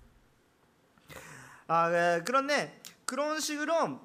[1.68, 4.00] 아 네, 그런데 그런 식으로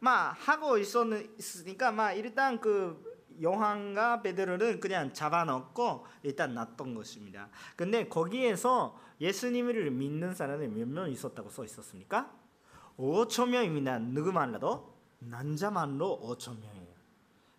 [0.00, 7.48] 막 하고 있었으니까 막 일단 그 요한과 베드로를 그냥 잡아넣고 일단 놨던 것입니다.
[7.76, 12.30] 근데 거기에서 예수님을 믿는 사람이 몇 명 있었다고 써 있었습니까?
[12.98, 13.98] 5천 명입니다.
[13.98, 16.94] 누구만라도 남자만로 5천 명이에요.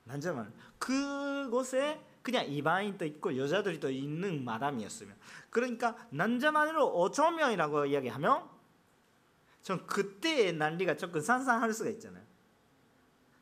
[0.05, 5.15] 남자만 그곳에 그냥 이방인도 있고 여자들도 있는 마담이었으면
[5.51, 8.49] 그러니까 남자만으로 5천 명이라고 이야기하면
[9.61, 12.23] 전 그때 난리가 조금 상상할 수가 있잖아요.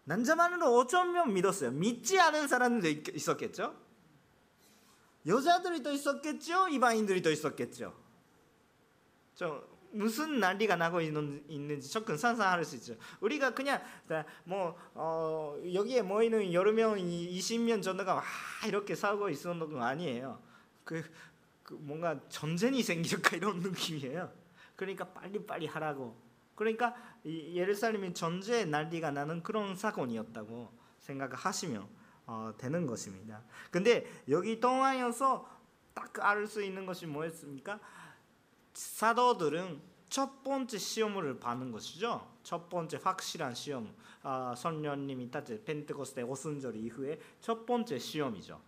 [0.04, 1.72] 남자만으로 5천 명 믿었어요.
[1.72, 3.74] 믿지 않은 사람들도 있었겠죠.
[5.26, 6.67] 여자들이 또 있었겠죠.
[6.67, 7.98] 이방인들이 또 있었겠죠.
[9.36, 12.95] 저 무슨 난리가 나고 있는, 있는지 조금 상상할 수 있죠.
[13.21, 13.82] 우리가 그냥
[14.43, 18.23] 뭐 어, 여기에 모이는 여러 명, 20명 정도가 와
[18.67, 20.41] 이렇게 싸우고 있었는 건 아니에요.
[20.84, 21.03] 그,
[21.63, 24.32] 그 뭔가 전쟁이 생길까 이런 느낌이에요.
[24.75, 26.21] 그러니까 빨리빨리 하라고.
[26.56, 31.88] 그러니까 예루살렘이 전쟁 난리가 나는 그런 사건이었다고 생각하시면
[32.25, 33.43] 어, 되는 것입니다.
[33.69, 35.53] 근데 여기 동안에서
[35.93, 37.79] 딱 알 수 있는 것이 뭐였습니까?
[38.73, 42.27] 사도들은 첫 번째 시험을 받는 것이죠.
[42.43, 43.93] 첫 번째 확실한 시험.
[44.21, 48.62] 아, 선녀님이 따지 펜테코스테 오순절 이후에 첫 번째 시험이죠.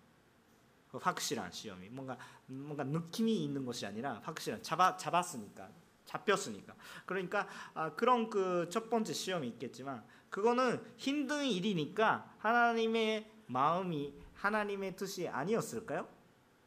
[0.92, 5.70] 그 확실한 시험이 뭔가 뭔가 느낌이 있는 것이 아니라 확실한 잡아 잡았으니까
[6.06, 6.76] 잡혔으니까.
[7.06, 15.28] 그러니까 아, 그런 그 첫 번째 시험이 있겠지만 그거는 힘든 일이니까 하나님의 마음이 하나님의 뜻이
[15.28, 16.08] 아니었을까요?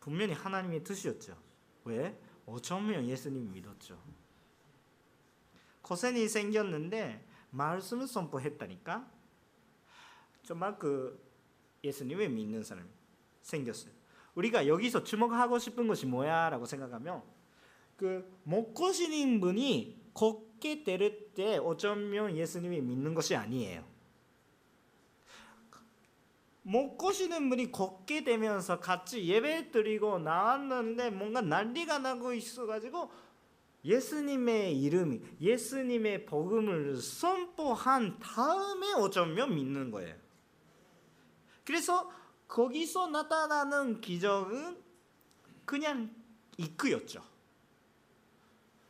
[0.00, 1.36] 분명히 하나님의 뜻이었죠.
[1.84, 2.18] 왜?
[2.48, 3.98] 5천 명 예수님 믿었죠.
[5.82, 9.10] 고생이 생겼는데 말씀을 선포했다니까
[10.42, 11.22] 정말 그
[11.84, 12.88] 예수님을 믿는 사람이
[13.42, 13.92] 생겼어요.
[14.34, 17.22] 우리가 여기서 주목하고 싶은 것이 뭐야라고 생각하면
[17.96, 18.40] 그
[18.92, 23.84] 시는 분이 걷게 될때 5천 명 예수님이 믿는 것이 아니에요.
[26.68, 33.10] 먹고 시는 분이 걷게 되면서 같이 예배 드리고 나왔는데 뭔가 난리가 나고 있어가지고
[33.86, 40.14] 예수님의 이름이 예수님의 복음을 선포한 다음에 어쩌면 믿는 거예요.
[41.64, 42.10] 그래서
[42.46, 44.78] 거기서 나타나는 기적은
[45.64, 46.14] 그냥
[46.58, 47.22] 이끄였죠.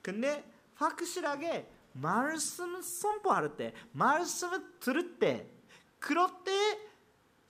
[0.02, 5.48] 근데 확실하게 말씀 선포할 때, 말씀을 들을 때,
[5.98, 6.87] 그럴 때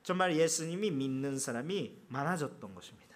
[0.08, 3.14] 정말 예수님이 믿는 사람이 많아졌던 것입니다.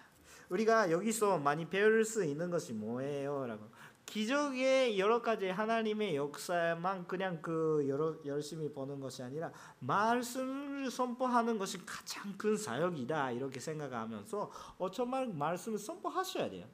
[0.49, 3.47] 우리가 여기서 많이 배울 수 있는 것이 뭐예요?
[3.47, 3.67] 라고
[4.05, 11.83] 기적의 여러 가지 하나님의 역사만 그냥 그 여러, 열심히 보는 것이 아니라 말씀을 선포하는 것이
[11.83, 16.67] 가장 큰 사역이다 이렇게 생각하면서 어 정말 말씀을 선포하셔야 돼요.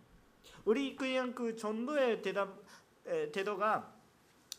[0.65, 2.60] 우리 그냥 그 전도의 대답
[3.05, 3.98] 에, 태도가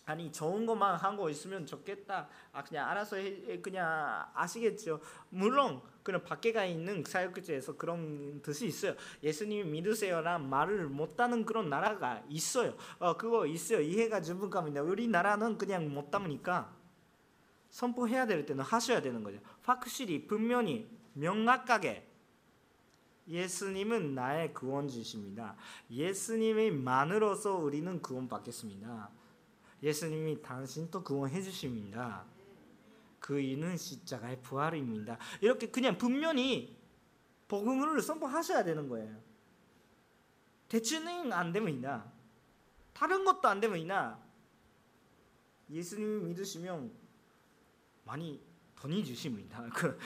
[0.06, 2.28] 아니 좋은 것만 하고 있으면 좋겠다.
[2.52, 5.00] 아 그냥 알아서 해, 그냥 아시겠죠.
[5.28, 8.94] 물론 그런 밖에가 있는 사역지에서 그런 뜻이 있어요.
[9.22, 12.74] 예수님 믿으세요란 말을 못하는 그런 나라가 있어요.
[12.98, 13.80] 어 그거 있어요.
[13.80, 14.82] 이해가 좀 갑니다.
[14.82, 16.74] 우리 나라는 그냥 못하니까
[17.68, 19.38] 선포해야 될 때는 하셔야 되는 거죠.
[19.62, 22.08] 확실히 분명히 명확하게
[23.28, 25.54] 예수님은 나의 구원주십니다.
[25.90, 29.19] 예수님의 만으로서 우리는 구원받겠습니다.
[29.82, 32.24] 예수님이 당신도 구원해 주십니다.
[33.18, 35.18] 그 이는 십자가의 부활입니다.
[35.40, 36.76] 이렇게 그냥 분명히
[37.48, 39.20] 복음을 선포하셔야 되는 거예요.
[40.68, 42.10] 대충은 안 되면 이나
[42.92, 44.22] 다른 것도 안 되면 이나
[45.68, 46.92] 예수님 믿으시면
[48.04, 48.40] 많이
[48.76, 49.62] 돈이 주십니다.
[49.74, 49.98] 그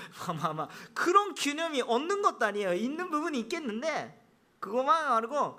[0.43, 2.75] 아마 그런 균형이 없는 것도 아니에요.
[2.75, 4.21] 있는 부분이 있겠는데
[4.59, 5.59] 그것만 알고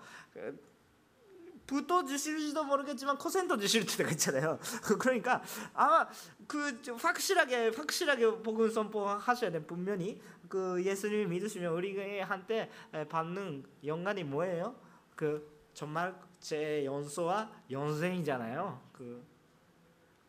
[1.68, 4.60] 부도 주실지도 모르겠지만 코센터 주실 때가 있잖아요.
[5.00, 5.42] 그러니까
[5.74, 6.08] 아마
[6.48, 12.70] 그 확실하게 확실하게 복음 선포하셔야 돼 분명히 그 예수님을 믿으시면 우리한테
[13.10, 14.76] 받는 영광이 뭐예요?
[15.16, 18.82] 그 정말 제 연소와 연생이잖아요.
[18.94, 19.26] 그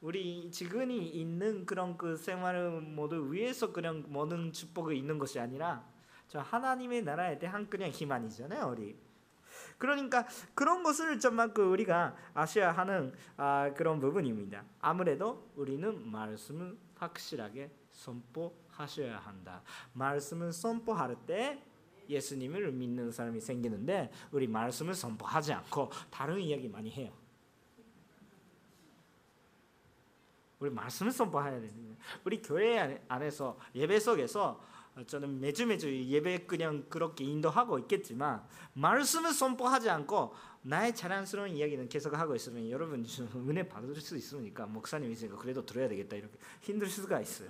[0.01, 5.85] 우리 지금이 있는 그런 그 생활을 모두 위해서 그냥 모든 축복이 있는 것이 아니라
[6.29, 9.05] 저 하나님의 나라에 대한 그냥 희망이잖아요, 우리.
[9.78, 11.18] 그러니까 그런 것을
[11.54, 14.64] 그 우리가 아셔야 하는 아, 그런 부분입니다.
[14.80, 19.62] 아무래도 우리는 말씀을 확실하게 선포하셔야 한다.
[19.92, 21.62] 말씀을 선포할 때
[22.08, 27.12] 예수님을 믿는 사람이 생기는데 우리 말씀을 선포하지 않고 다른 이야기 많이 해요.
[30.58, 34.60] 우리 말씀을 선포해야 되는 우리 교회 안에서 예배 속에서
[35.04, 42.14] 저는 매주 매주 예배 그냥 그렇게 인도하고 있겠지만 말씀을 선포하지 않고 나의 자랑스러운 이야기는 계속
[42.14, 47.20] 하고 있으면 여러분 은혜 받을 수 있으니까 목사님 있으니까 그래도 들어야 되겠다 이렇게 힘들 수가
[47.20, 47.48] 있어요.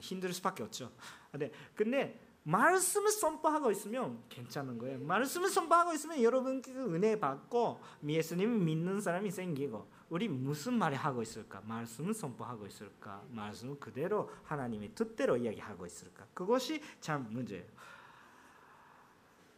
[0.00, 0.90] 힘들 수밖에 없죠.
[1.30, 4.98] 근데 근데 말씀을 선포하고 있으면 괜찮은 거예요.
[4.98, 11.22] 말씀을 선포하고 있으면 여러분 그 은혜 받고 예수님 믿는 사람이 생기고 우리 무슨 말을 하고
[11.22, 11.62] 있을까?
[11.62, 13.24] 말씀을 선포하고 있을까?
[13.30, 16.26] 말씀을 그대로 하나님의 뜻대로 이야기하고 있을까?
[16.34, 17.64] 그것이 참 문제예요.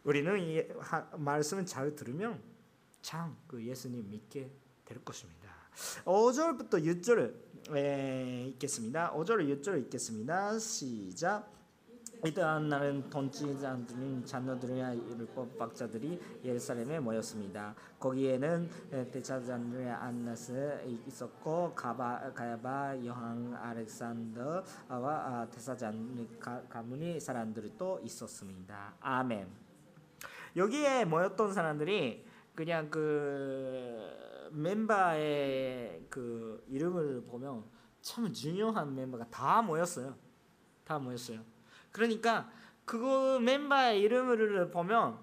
[0.03, 0.63] 우리는 이
[1.17, 2.41] 말씀을 잘 들으면
[3.01, 4.49] 참 그 예수님 믿게
[4.85, 5.49] 될 것입니다.
[6.05, 9.13] 5절부터 6절 읽겠습니다.
[9.13, 10.57] 5절 6절 읽겠습니다.
[10.59, 11.52] 시작.
[12.25, 17.75] 이떠한 날은 돈치자들인 자녀들의 율법 박자들이 예루살렘에 모였습니다.
[17.99, 18.69] 거기에는
[19.11, 26.25] 대차자들의 안나스 있었고 가바, 가야바, 여왕 알렉산더와 대사장
[26.69, 28.93] 가문의 사람들이 또 있었습니다.
[29.01, 29.45] 아멘.
[30.55, 37.65] 여기에 모였던 사람들이 그냥 그 멤버의 그 이름을 보면
[37.99, 40.15] 참 중요한 멤버가 다 모였어요.
[40.85, 41.52] 다 모였어요.
[41.93, 42.49] 그러니까
[42.83, 45.17] 그거 멤버의 이름을 보면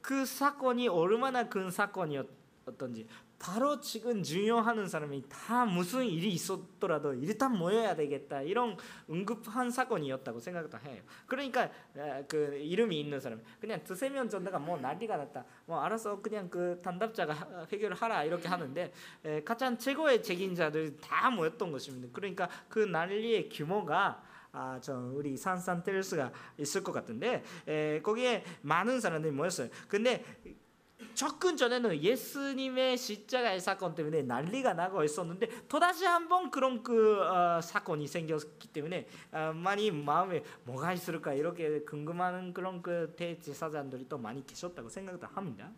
[0.00, 3.06] 그 사건이 얼마나 큰 사건이었던지
[3.38, 8.76] 바로 지금 중요하는 사람이 다 무슨 일이 있었더라도 일단 모여야 되겠다 이런
[9.10, 11.02] 응급한 사건이었다고 생각도 해요.
[11.26, 11.68] 그러니까
[12.28, 15.44] 그 이름이 있는 사람 그냥 두세 명 전다가 뭐 난리가 났다.
[15.66, 18.92] 뭐 알아서 그냥 그 단답자가 해결을 하라 이렇게 하는데
[19.44, 22.08] 가장 최고의 책임자들 다 모였던 것입니다.
[22.12, 29.32] 그러니까 그 난리의 규모가 아, 저 우리 산산텔스가 있을 것 같은데 에, 거기에 많은 사람들이
[29.32, 29.68] 모였어요.
[29.88, 30.22] 근데
[31.14, 38.06] 접근 전에는 예수님의 십자가의 사건 때문에 난리가 나고 있었는데 또다시 한번 그런 그 어, 사건이
[38.06, 44.88] 생겼기 때문에 어, 많이 마음에 뭐가 있을까 이렇게 궁금한 그런 그 대제사장들이 또 많이 계셨다고
[44.88, 45.70] 생각도 합니다.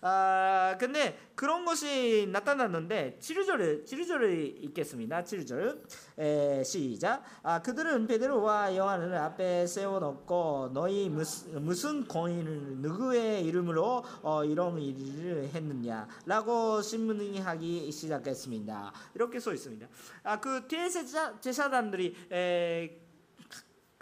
[0.00, 5.24] 아 근데 그런 것이 나타났는데 7절을 7절을 읽겠습니다.
[5.24, 5.80] 7절
[6.18, 7.22] 에, 시작.
[7.42, 15.48] 아 그들은 베드로와 요한을 앞에 세워놓고 너희 무슨, 무슨 공인을 누구의 이름으로 어, 이런 일을
[15.54, 18.92] 했느냐라고 신문하기 시작했습니다.
[19.14, 19.86] 이렇게 써 있습니다.
[20.24, 22.99] 아그 대제사 제사단들이 에,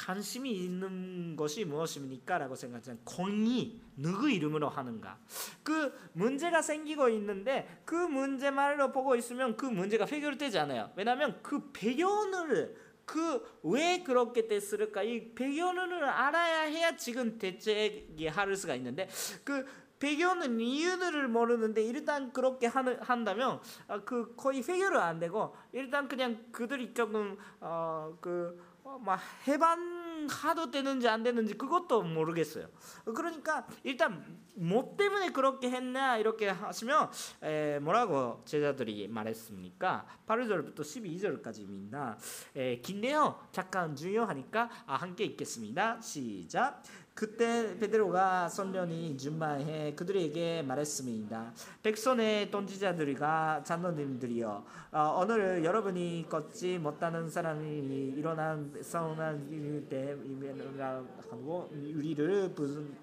[0.09, 5.19] 관심이 있는 것이 무엇입니까?라고 생각하면 공이 누구 이름으로 하는가
[5.63, 10.91] 그 문제가 생기고 있는데 그 문제만으로 보고 있으면 그 문제가 해결되지 않아요.
[10.97, 18.75] 왜냐하면 그 배경을 그 왜 그렇게 됐을까 이 배경을 알아야 해야 지금 대책이 할 수가
[18.77, 19.09] 있는데
[19.45, 19.67] 그
[19.99, 26.95] 배경은 이유를 모르는데 일단 그렇게 한다면 아, 그 거의 해결은 안 되고 일단 그냥 그들이
[26.95, 32.69] 조금 어그 어, 막 해방하도 되는지 안 되는지 그것도 모르겠어요.
[33.05, 37.11] 그러니까 일단 뭐 때문에 그렇게 했나 이렇게 하시면
[37.43, 40.07] 에, 뭐라고 제자들이 말했습니까?
[40.27, 42.17] 8절부터 12절까지입니다.
[42.57, 43.49] 에, 긴데요.
[43.53, 46.01] 잠깐 중요하니까 아, 함께 읽겠습니다.
[46.01, 46.83] 시작.
[47.19, 51.53] 그때 베드로가 선련이 준마해 그들에게 말했습니다.
[51.83, 62.97] 백손의 돈지자들과 장로님들이여 어, 오늘 여러분이 걷지 못하는 사람이 일어난 싸움한 때이면가 하고 우리를 무슨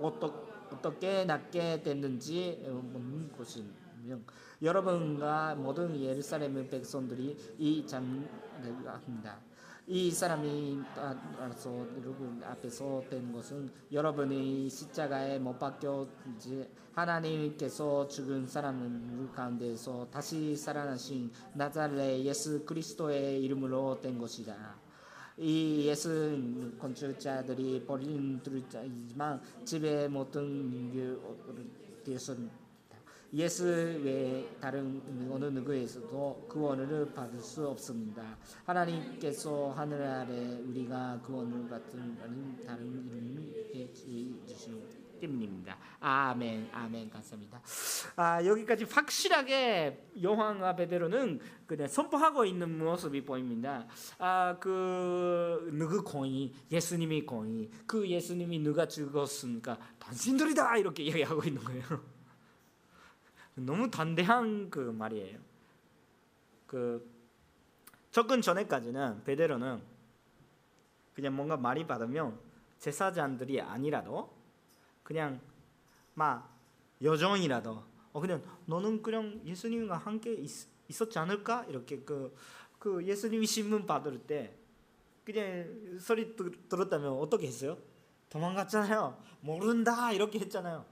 [0.00, 4.20] 어떻게 낫게 됐는지 묻는 것이며
[4.62, 8.28] 여러분과 모든 예루살렘 백성들이 이 장을
[8.86, 9.47] 합니다.
[9.90, 10.82] 이 사람이
[11.38, 21.32] 알아서 여러분 앞에서 된 것은 여러분이 십자가에 못 박혀지 하나님께서 죽은 사람 가운데서 다시 살아나신
[21.54, 24.76] 나자레 예수 그리스도의 이름으로 된 것이다.
[25.38, 30.92] 이 예수 건축자들이 버린 들자이지만 집에 모든
[32.04, 32.20] 되었
[33.34, 38.22] 예수 외에 다른 어느 누구에서도 구원을 받을 수 없습니다.
[38.64, 40.32] 하나님께서 하늘 아래
[40.66, 42.16] 우리가 구원을 받은
[42.66, 45.76] 다른 이름을 해주시는 때문입니다.
[46.00, 47.60] 아멘, 아멘, 감사합니다.
[48.16, 53.86] 아 여기까지 확실하게 요한과 베드로는 그냥 선포하고 있는 모습이 보입니다.
[54.18, 59.76] 아그 누구 공이 예수님이 공이 그 예수님이 누가 죽었습니까?
[59.98, 62.17] 당신들이다 이렇게 얘기하고 있는 거예요.
[63.64, 65.38] 너무 단대한 그 말이에요.
[66.66, 67.08] 그
[68.10, 69.82] 접근 전에까지는 베드로는
[71.14, 72.38] 그냥 뭔가 말이 받으면
[72.78, 74.32] 제사장들이 아니라도
[75.02, 75.40] 그냥
[76.14, 76.56] 막
[77.02, 80.50] 여정이라도 어 그냥 너는 그냥 예수님과 함께 있,
[80.88, 82.34] 있었지 않을까 이렇게 그,
[82.78, 84.54] 그 예수님이 신문 받을 때
[85.24, 86.34] 그냥 소리
[86.68, 87.76] 들었다면 어떻게 했어요?
[88.30, 89.22] 도망갔잖아요.
[89.40, 90.84] 모른다 이렇게 했잖아요.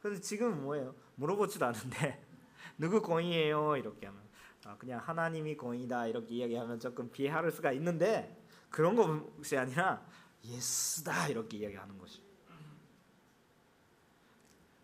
[0.00, 0.94] 그런데 지금 뭐예요?
[1.16, 2.24] 물어보지도 않은데
[2.78, 4.28] 누구 공이에요 이렇게 하면
[4.64, 10.06] 아, 그냥 하나님이 공이다 이렇게 이야기하면 조금 비하할 수가 있는데 그런 것이 아니라
[10.44, 12.22] 예스다 이렇게 이야기하는 것이.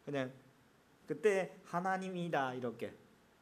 [0.05, 0.33] 그냥
[1.07, 2.95] 그때 하나님이다 이렇게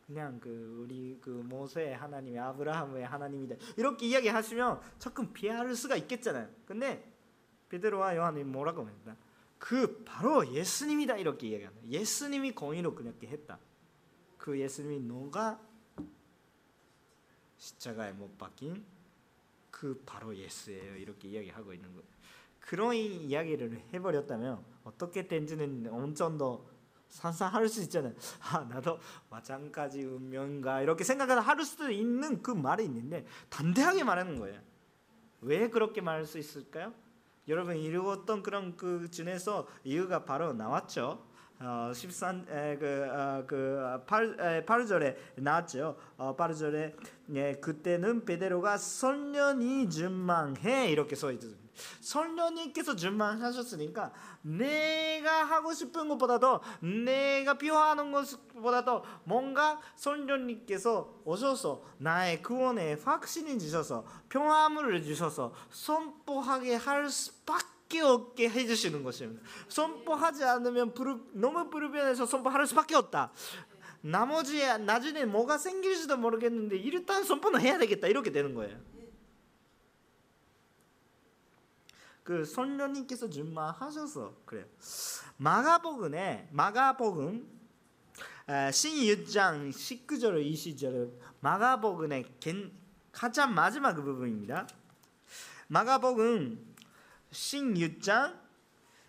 [0.07, 6.49] 그냥 그 우리 그 모세 하나님이 아브라함의 하나님이다 이렇게 이야기하시면 조금 비하할 수가 있겠잖아요.
[6.67, 7.09] 근데
[7.69, 9.17] 베드로와 요한이 뭐라고 합니다.
[9.63, 11.89] 그 바로 예수님이다 이렇게 이야기합니다.
[11.89, 13.61] 예수님이 공의로 그렇게 했다.
[14.37, 15.61] 그 예수님이 너가
[17.59, 18.85] 십자가에 못 박힌
[19.71, 22.03] 그 바로 예수예요 이렇게 이야기하고 있는 거.
[22.59, 26.67] 그런 이야기를 해버렸다면 어떻게 된지는 엄청 더
[27.09, 28.15] 상상할 수 있잖아요.
[28.41, 28.99] 아 나도
[29.31, 34.61] 마찬가지 운명가 이렇게 생각을 할 수도 있는 그 말이 있는데 단대하게 말하는 거예요.
[35.41, 36.93] 왜 그렇게 말할 수 있을까요?
[37.49, 41.25] 여러분 읽었던 그런 그 중에서 이유가 바로 나왔죠.
[41.59, 45.97] 어, 13, 에, 그, 어, 그 8, 에, 8절에 나왔죠.
[46.17, 46.97] 어, 8절에
[47.35, 51.62] 예, 그때는 베드로가 선련이 준망해 이렇게 써 있습
[52.01, 54.13] 선녀님께서 준만하셨으니까
[54.43, 56.61] 내가 하고 싶은 것보다도
[57.05, 68.01] 내가 필요하는 것보다도 뭔가 선녀님께서 오셔서 나의 구원에 확신이 주셔서 평화를 주셔서 선포하게 할 수밖에
[68.01, 69.43] 없게 해주시는 것입니다.
[69.69, 73.33] 선포하지 않으면 부르, 너무 불변해서 선포할 수밖에 없다.
[74.03, 78.77] 나머지 나중에 뭐가 생길지도 모르겠는데 일단 선포는 해야 되겠다 이렇게 되는 거예요.
[82.23, 84.65] 그 선녀님께서 준마하셔서 그래요.
[85.37, 87.49] 마가복음에 마가복음
[88.73, 92.25] 신유장 19절 20절 마가복음의
[93.11, 94.69] 가장 마지막 부분입니다.
[95.69, 96.75] 마가복음
[97.31, 98.41] 신유장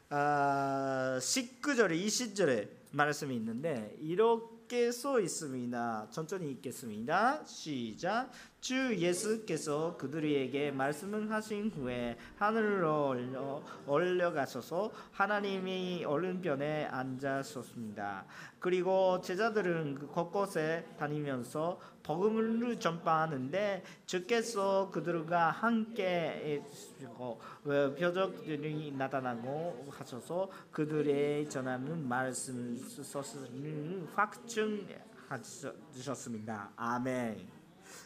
[0.09, 6.07] 19절 20절에 말씀이 있는데 이렇게 써 있습니다.
[6.11, 7.45] 천천히 읽겠습니다.
[7.45, 8.31] 시작.
[8.63, 18.25] 주 예수께서 그들에게 말씀을 하신 후에 하늘로 올려, 올려가셔서 하나님이 오른편에 앉으셨습니다.
[18.59, 26.63] 그리고 제자들은 그 곳곳에 다니면서 복음을 전파하는데 주께서 그들과 함께
[27.17, 32.77] 어, 표적들이 나타나고 하셔서 그들의 전하는 말씀을
[34.15, 36.71] 확증하셨습니다.
[36.77, 37.62] 아멘.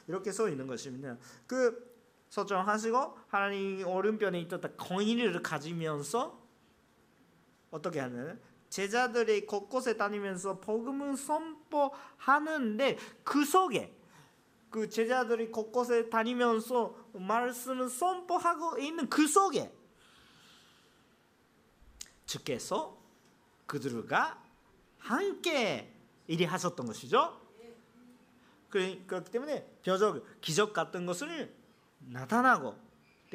[0.08, 1.18] 이렇게 써 있는 것입니다.
[1.45, 1.95] 그
[2.30, 6.41] 서정하시고 하나님 오른편에 있었다 공의를 가지면서
[7.72, 8.39] 어떻게 하는
[8.70, 13.97] 제자들이 곳곳에 다니면서 복음을 선포하는데 그 속에
[14.70, 19.74] 그 제자들이 곳곳에 다니면서 말씀을 선포하고 있는 그 속에
[22.26, 22.97] 주께서
[23.66, 24.43] 그들과
[24.97, 25.93] 함께
[26.28, 27.46] 일이 하셨던 것이죠.
[28.70, 31.53] 그렇기 때문에 표적, 기적 같은 것을
[31.99, 32.88] 나타나고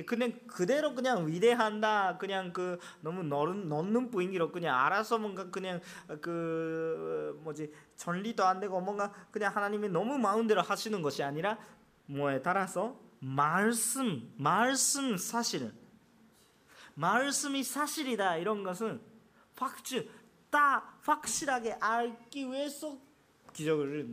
[0.07, 5.81] 근데 그대로 그냥 위대한다 그냥 그 너무 넣는, 넣는 분위기로 그냥 알아서 뭔가 그냥
[6.23, 11.59] 그 뭐지 전리도 안 되고 뭔가 그냥 하나님이 너무 마음대로 하시는 것이 아니라
[12.07, 15.73] 뭐에 따라서 말씀 말씀 사실은
[16.95, 19.01] 말씀이 사실이다 이런 것은
[19.57, 20.09] 확주
[20.51, 22.99] 딱 확실하게 알기 위해서
[23.53, 24.05] 기적을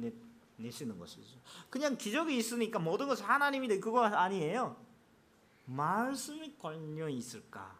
[0.59, 1.39] 내시는 것이죠.
[1.69, 4.75] 그냥 기적이 있으니까 모든 것이 하나님이 그거 아니에요.
[5.65, 7.77] 말씀이 걸려 있을까?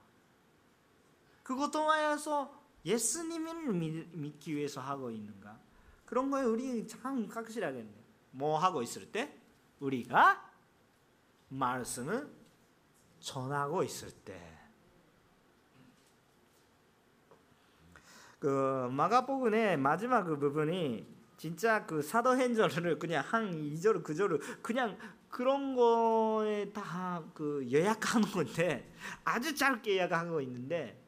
[1.44, 5.60] 그것 통하여서 예수님을 믿, 기 위해서 하고 있는가?
[6.06, 7.94] 그런 거에 우리 참 확실하겠네.
[8.32, 9.36] 뭐 하고 있을 때?
[9.80, 10.50] 우리가
[11.50, 12.32] 말씀을
[13.20, 14.58] 전하고 있을 때.
[18.40, 24.98] 그 마가복음의 마지막 그 부분이 진짜 그 사도 행전을 그냥 한 2절 9절을 그냥
[25.30, 28.92] 그런 거에 다 그 요약하는 건데
[29.24, 31.02] 아주 짧게 요약하고 있는데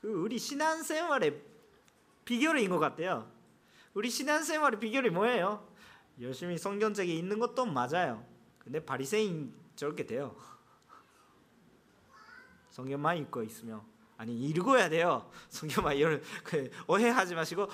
[0.00, 1.40] 그 우리 신앙생활의
[2.24, 3.30] 비결인 것 같아요.
[3.94, 5.64] 우리 신앙생활의 비결이 뭐예요?
[6.20, 8.26] 열심히 성경책에 있는 것도 맞아요.
[8.58, 10.34] 근데 바리새인 저렇게 돼요.
[12.70, 13.82] 성경만 읽고 있으면
[14.16, 15.30] 아니 읽어야 돼요.
[15.48, 17.68] 성경만 이런 그 오해하지 마시고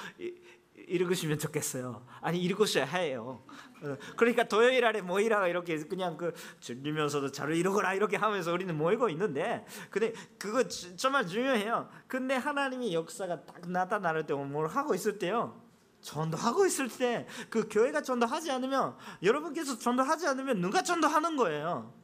[0.88, 2.04] 읽으시면 좋겠어요.
[2.20, 3.44] 아니 읽으셔야 해요.
[3.82, 9.08] 어, 그러니까 토요일 아래 모이라가 이렇게 그냥 그 들리면서도 잘 읽어라 이렇게 하면서 우리는 모이고
[9.10, 11.88] 있는데 근데 그거 정말 중요해요.
[12.06, 15.62] 근데 하나님의 역사가 딱 나타날 때뭘 하고 있을 때요.
[16.00, 21.94] 전도하고 있을 때 그 교회가 전도하지 않으면 여러분께서 전도하지 않으면 누가 전도하는 거예요.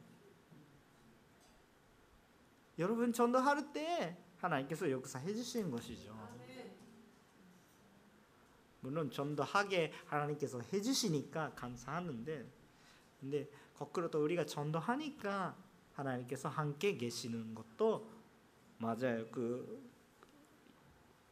[2.79, 6.20] 여러분 전도할 때 하나님께서 역사해 주시는 것이죠.
[8.81, 12.45] 물론 전도하게 하나님께서 해주시니까 감사하는데
[13.19, 15.55] 근데 거꾸로 또 우리가 전도하니까
[15.93, 18.09] 하나님께서 함께 계시는 것도
[18.77, 19.27] 맞아요.
[19.31, 19.89] 그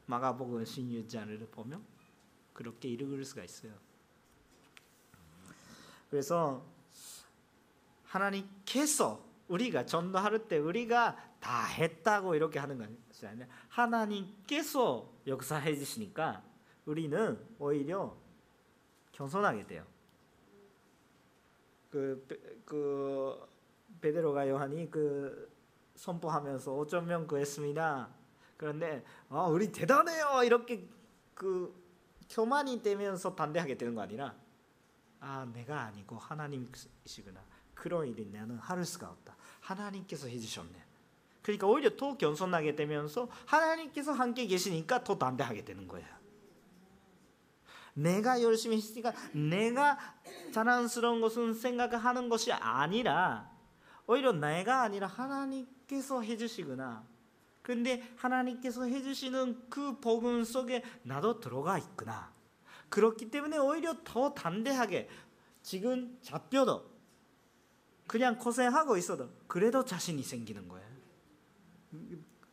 [0.06, 1.84] 마가복음 신유자를 보면
[2.54, 3.74] 그렇게 읽을 수가 있어요.
[6.10, 6.66] 그래서
[8.06, 16.44] 하나님께서 우리가 전도할 때 우리가 다 했다고 이렇게 하는 것이 아니라 하나님께서 역사해 주시니까
[16.90, 18.18] 우리는 오히려
[19.12, 19.86] 겸손하게 돼요.
[21.92, 22.26] 그,
[22.66, 23.48] 그
[24.02, 25.52] 베드로가 요한이 그
[25.94, 28.10] 선포하면서 5천 명 구했습니다.
[28.58, 30.90] 그런데 아, 우리 대단해요 이렇게
[31.36, 31.80] 그
[32.28, 34.34] 교만이 되면서 반대하게 되는 거 아니라
[35.20, 37.44] 아 내가 아니고 하나님이시구나
[37.76, 39.36] 그런 일이 나는 할 수가 없다.
[39.60, 40.86] 하나님께서 해주셨네.
[41.44, 46.19] 그러니까 오히려 더 겸손하게 되면서 하나님께서 함께 계시니까 더 담대하게 되는 거예요.
[48.02, 49.98] 내가 열심히 했으니까 내가
[50.52, 53.50] 자랑스러운 것은 생각하는 것이 아니라
[54.08, 57.06] 오히려 내가 아니라 하나님께서 해주시구나.
[57.62, 62.34] 근데 하나님께서 해주시는 그 복음 속에 나도 들어가 있구나.
[62.90, 65.08] 그렇기 때문에 오히려 더 담대하게
[65.62, 66.90] 지금 잡혀도
[68.08, 70.88] 그냥 고생하고 있어도 그래도 자신이 생기는 거예요.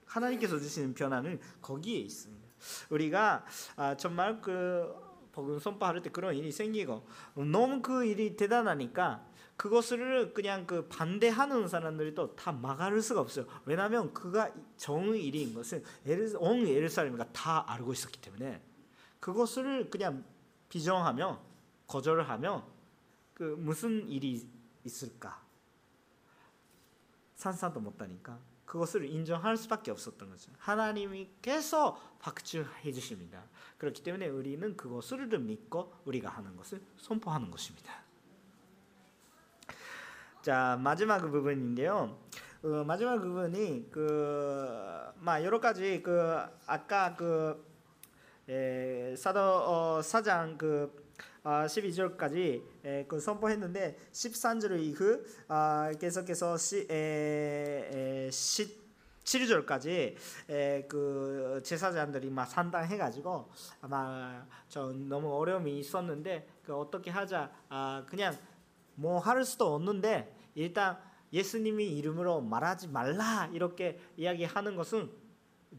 [0.04, 2.46] 하나님께서 주시는 변화는 거기에 있습니다.
[2.90, 5.05] 우리가 아, 정말 그
[5.36, 9.22] 복음 선포할 때 그런 일이 생기고 너무 그 일이 대단하니까
[9.58, 13.44] 그것을 그냥 그 반대하는 사람들도 다 막을 수가 없어요.
[13.66, 15.84] 왜냐하면 그가 정의 일인 것은
[16.38, 18.62] 온 예루살렘가 다 알고 있었기 때문에
[19.20, 20.24] 그것을 그냥
[20.70, 21.38] 비정하며
[21.86, 22.66] 거절하며
[23.34, 24.48] 그 무슨 일이
[24.84, 25.44] 있을까
[27.34, 30.50] 산산도 못하니까 그것을 인정할 수밖에 없었던 거죠.
[30.58, 33.42] 하나님께서 박증해 주십니다.
[33.78, 37.94] 그렇기 때문에 우리는 그것을 믿고 우리가 하는 것을 선포하는 것입니다.
[40.42, 42.18] 자 마지막 그 부분인데요.
[42.62, 46.36] 어, 마지막 부분이 그막 여러 가지 그
[46.66, 47.64] 아까 그
[48.48, 51.05] 에, 사도 어, 사장 그 아,
[51.46, 60.14] 12절까지 에, 그 선포했는데 13절 이후 아, 계속해서 시, 에, 에, 7절까지
[60.50, 68.36] 에, 그 제사장들이 막 산당해가지고 아마 저 너무 어려움이 있었는데 그 어떻게 하자 아, 그냥
[68.96, 70.98] 뭐 할 수도 없는데 일단
[71.32, 75.10] 예수님이 이름으로 말하지 말라 이렇게 이야기하는 것은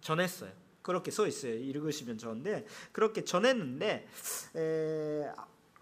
[0.02, 0.52] 전했어요.
[0.82, 1.54] 그렇게 써 있어요.
[1.54, 4.08] 읽으시면 좋은데 그렇게 전했는데
[4.56, 5.32] 에,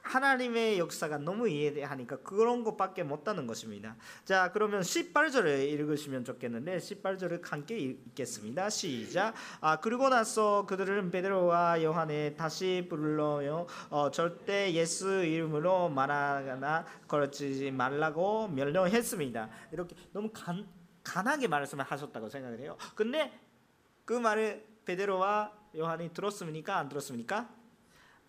[0.05, 3.95] 하나님의 역사가 너무 이해하니까 그런 것밖에 못하는 것입니다.
[4.23, 8.69] 자, 그러면 18절을 읽으시면 좋겠는데 18절을 함께 읽겠습니다.
[8.69, 9.33] 시작.
[9.61, 13.65] 아, 그리고 나서 그들은 베드로와 요한에 다시 불러요.
[13.89, 19.49] 어, 절대 예수 이름으로 말하거나 거르지 말라고 명령했습니다.
[19.71, 20.67] 이렇게 너무 간,
[21.03, 22.77] 간하게 말씀을 하셨다고 생각을 해요.
[22.93, 23.33] 근데
[24.05, 26.77] 그 말을 베드로와 요한이 들었습니까?
[26.77, 27.49] 안 들었습니까?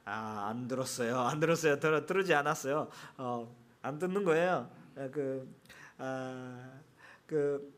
[0.07, 1.18] 아, 안 들었어요.
[1.18, 1.80] 안 들었어요.
[1.80, 2.88] 들, 들지 않았어요.
[3.18, 4.70] 어, 안 듣는 거예요.
[4.94, 5.52] 어, 그,
[5.98, 6.78] 아,
[7.26, 7.74] 그,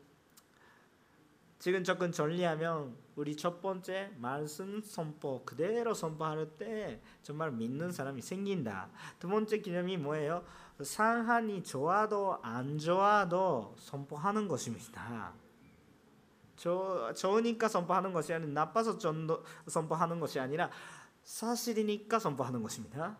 [1.57, 8.89] 지금 조금 정리하면 우리 첫 번째 말씀 선포 그대로 선포할 때 정말 믿는 사람이 생긴다.
[9.17, 10.45] 두 번째 개념이 뭐예요?
[10.79, 15.33] 상한이 좋아도 안 좋아도 선포하는 것입니다.
[16.55, 20.69] 좋, 좋으니까 선포하는 것이 아니라 나빠서 전도 선포하는 것이 아니라
[21.23, 23.17] 사실이니까 선포하는 것입니다.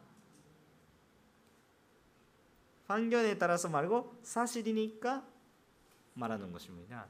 [2.88, 5.26] 환경에 따라서 말고 사실이니까
[6.16, 7.08] 말하는 것입니다.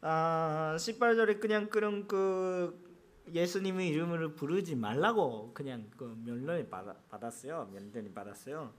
[0.00, 2.86] 아, 18절에 그냥 그런 그
[3.32, 6.70] 예수님의 이름을 부르지 말라고 그냥 그 면론을
[7.10, 7.70] 받았어요.
[7.72, 8.72] 면전이 받았어요.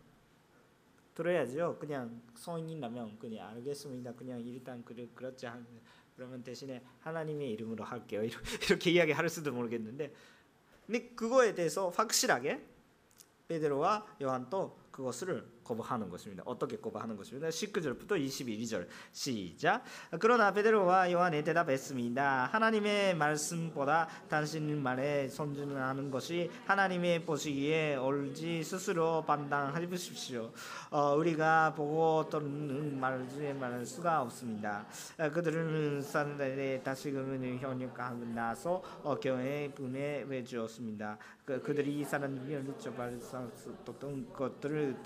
[1.14, 1.78] 들어야죠.
[1.80, 4.14] 그냥 성인이라면 그냥 알겠습니다.
[4.14, 5.48] 그냥 일단 그렇 그렇지
[6.18, 8.24] 그러면 대신에 하나님의 이름으로 할게요.
[8.68, 10.12] 이렇게 이야기할 수도 모르겠는데,
[10.86, 12.66] 근데 그거에 대해서 확실하게
[13.48, 16.44] 베드로와 요한도 그것을 거부하는 것입니다.
[16.46, 17.50] 어떻게 거부하는 것입니다.
[17.50, 19.84] 19절부터 22절 시작.
[20.20, 22.46] 그러나 베드로와 요한이 대답했습니다.
[22.46, 30.52] 하나님의 말씀보다 당신 말에 선준하는 것이 하나님의 보시기에 옳지 스스로 판단하십시오.
[30.90, 34.86] 어, 우리가 보고 듣는 말을 말할 수가 없습니다.
[35.20, 41.18] 어, 그들은 사람들의 다시금을 현역하고 나서 어, 교회 분에 외주었습니다.
[41.46, 44.98] 그, 그들이 사람들이 여쭤봤던 것들을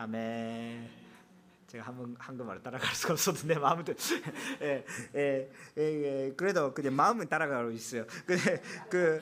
[0.00, 0.88] 아멘.
[1.66, 3.84] 제가 한번 한국말을 따라갈 수가 없었는데 마음은
[4.62, 4.84] 예,
[5.14, 8.06] 예, 예, 예, 그래도 그냥 마음은 따라가고 있어요.
[8.24, 9.20] 근데 그,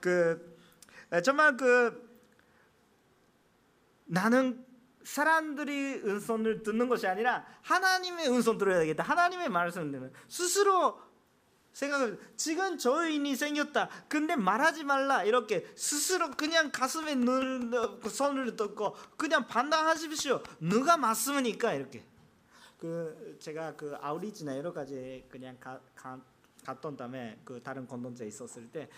[0.00, 0.58] 그
[1.24, 2.06] 정말 그
[4.04, 4.62] 나는
[5.04, 9.04] 사람들이 은선을 듣는 것이 아니라 하나님의 은선 들어야 되겠다.
[9.04, 11.00] 하나님의 말씀을 듣는 스스로
[11.74, 13.90] 생각을 지금 저인이 생겼다.
[14.08, 17.70] 근데 말하지 말라 이렇게 스스로 그냥 가슴에 눈
[18.08, 20.42] 손을 떴고 그냥 판단하십시오.
[20.60, 22.02] 누가 맞습니까 이렇게.
[22.78, 26.20] 그 제가 그 아우리지나 여러 가지 그냥 가, 가,
[26.64, 28.88] 갔던 다음에 그 다른 공동체 있었을 때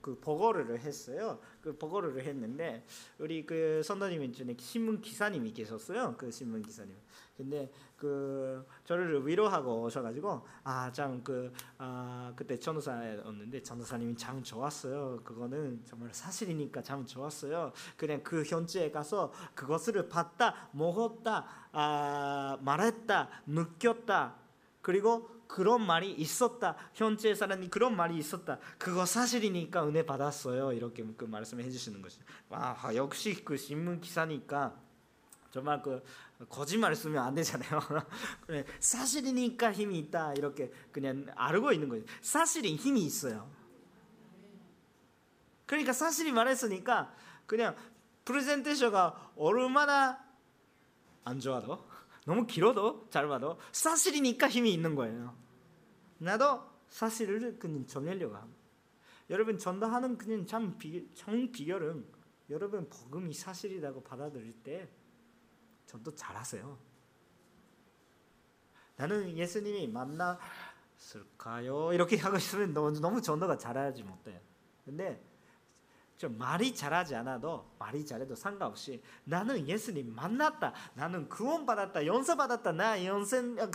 [0.00, 1.40] 그 보고를 했어요.
[1.60, 2.84] 그 보고를 했는데
[3.18, 6.16] 우리 그 선도님 중에 신문 기사님이 계셨어요.
[6.18, 6.94] 그 신문 기사님.
[7.36, 7.70] 근데
[8.02, 15.20] 그 저를 위로하고 오셔가지고 아참그 아, 그때 전도사였는데 전도사님이 참 좋았어요.
[15.22, 17.72] 그거는 정말 사실이니까 참 좋았어요.
[17.96, 24.34] 그냥 그 현지에 가서 그것을 봤다, 먹었다, 아, 말했다, 느꼈다.
[24.80, 26.74] 그리고 그런 말이 있었다.
[26.94, 28.58] 현재 사람이 그런 말이 있었다.
[28.78, 30.72] 그거 사실이니까 은혜 받았어요.
[30.72, 32.18] 이렇게 그 말씀해 주시는 것이.
[32.48, 34.74] 와 역시 그 신문 기사니까
[35.52, 36.02] 정말 그
[36.48, 37.80] 거짓말 쓰면 안 되잖아요.
[38.80, 42.04] 사실이니까 힘이 있다 이렇게 그냥 알고 있는 거예요.
[42.20, 43.50] 사실이 힘이 있어요.
[45.66, 47.14] 그러니까 사실이 말했으니까
[47.46, 47.76] 그냥
[48.24, 50.22] 프레젠테이션가 얼마나
[51.24, 51.86] 안 좋아도
[52.26, 55.36] 너무 길어도 짧아도 사실이니까 힘이 있는 거예요.
[56.18, 58.60] 나도 사실을 그냥 전하려고 합니다.
[59.30, 62.06] 여러분 전도하는 그냥 참 비, 참 비결은
[62.50, 64.88] 여러분 복음이 사실이라고 받아들일 때
[65.86, 66.78] 전도 잘하세요.
[68.96, 71.92] 나는 예수님이 만났을까요?
[71.92, 74.40] 이렇게 하고 있으면 너무, 너무 전도가 잘하지 못해요.
[74.84, 75.22] 근데
[76.16, 80.72] 좀 말이 잘하지 않아도 말이 잘해도 상관없이 나는 예수님 만났다.
[80.94, 82.06] 나는 구원 받았다.
[82.06, 82.72] 용서받았다.
[82.72, 83.68] 나 인생 아,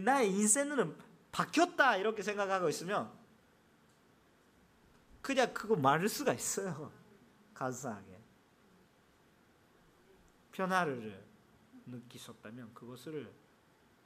[0.00, 0.96] 나의 인생은
[1.30, 1.96] 바뀌었다.
[1.96, 3.12] 이렇게 생각하고 있으면
[5.20, 6.90] 그냥 그거 말할 수가 있어요.
[7.54, 8.20] 감사하게.
[10.52, 11.31] 변화를
[11.86, 13.32] 느끼셨다면 그것을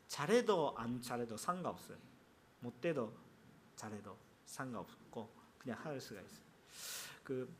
[0.08, 1.98] 잘해도 안 잘해도 상관없어요.
[2.60, 3.12] 못돼도
[3.76, 6.46] 잘해도 상관없고 그냥 할 수가 있어요.
[7.24, 7.52] 그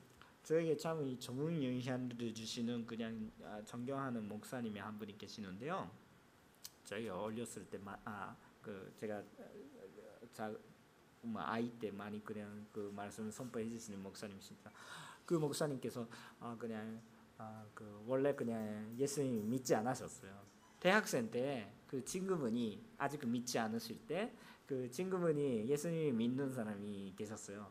[0.45, 5.91] 저에게 참 이 전문 영향을 주시는 그냥 아, 존경하는 목사님이 한 분이 계시는데요.
[6.85, 9.23] 저희 어렸을 때 아 그 제가
[10.33, 10.53] 자
[11.23, 14.71] 뭐 아이 때 많이 그냥 그 말씀을 선포해 주시는 목사님이십니다.
[15.25, 16.07] 그 목사님께서
[16.39, 17.03] 아 그냥
[17.39, 20.33] 아 그 원래 그냥 예수님 믿지 않으셨어요.
[20.81, 24.33] 대학생 때 그 친구분이 아직 믿지 않으실 때
[24.67, 27.71] 그 친구분이 예수님 믿는 사람이 계셨어요.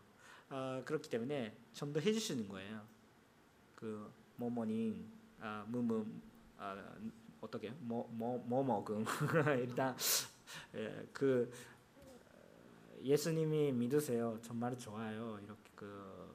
[0.49, 2.81] 어, 그렇기 때문에 전도해 주시는 거예요.
[3.75, 5.05] 그 모모님
[5.41, 6.05] 아, 무무
[6.57, 6.95] 아,
[7.41, 9.03] 어떻게 뭐 뭐 뭐 먹음
[9.59, 9.95] 일단
[10.75, 11.51] 예, 그
[13.03, 14.39] 예수님이 믿으세요.
[14.41, 15.37] 정말 좋아요.
[15.43, 16.33] 이렇게 그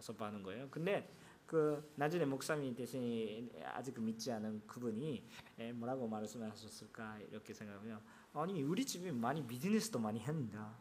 [0.00, 0.68] 선포하는 거예요.
[0.70, 1.10] 근데
[1.46, 5.24] 그 나중에 목사님 대신 아직 믿지 않은 그분이
[5.60, 8.00] 예, 뭐라고 말씀하셨을까 이렇게 생각하면
[8.34, 10.76] 아니 우리 집이 많이 비즈니스도 많이 합니다.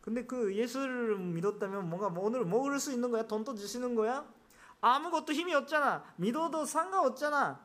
[0.00, 3.26] 근데 그 예수를 믿었다면 뭔가 뭐 오늘 먹을 수 있는 거야?
[3.26, 4.30] 돈도 주시는 거야?
[4.80, 6.04] 아무것도 힘이 없잖아.
[6.16, 7.64] 믿어도 상관없잖아.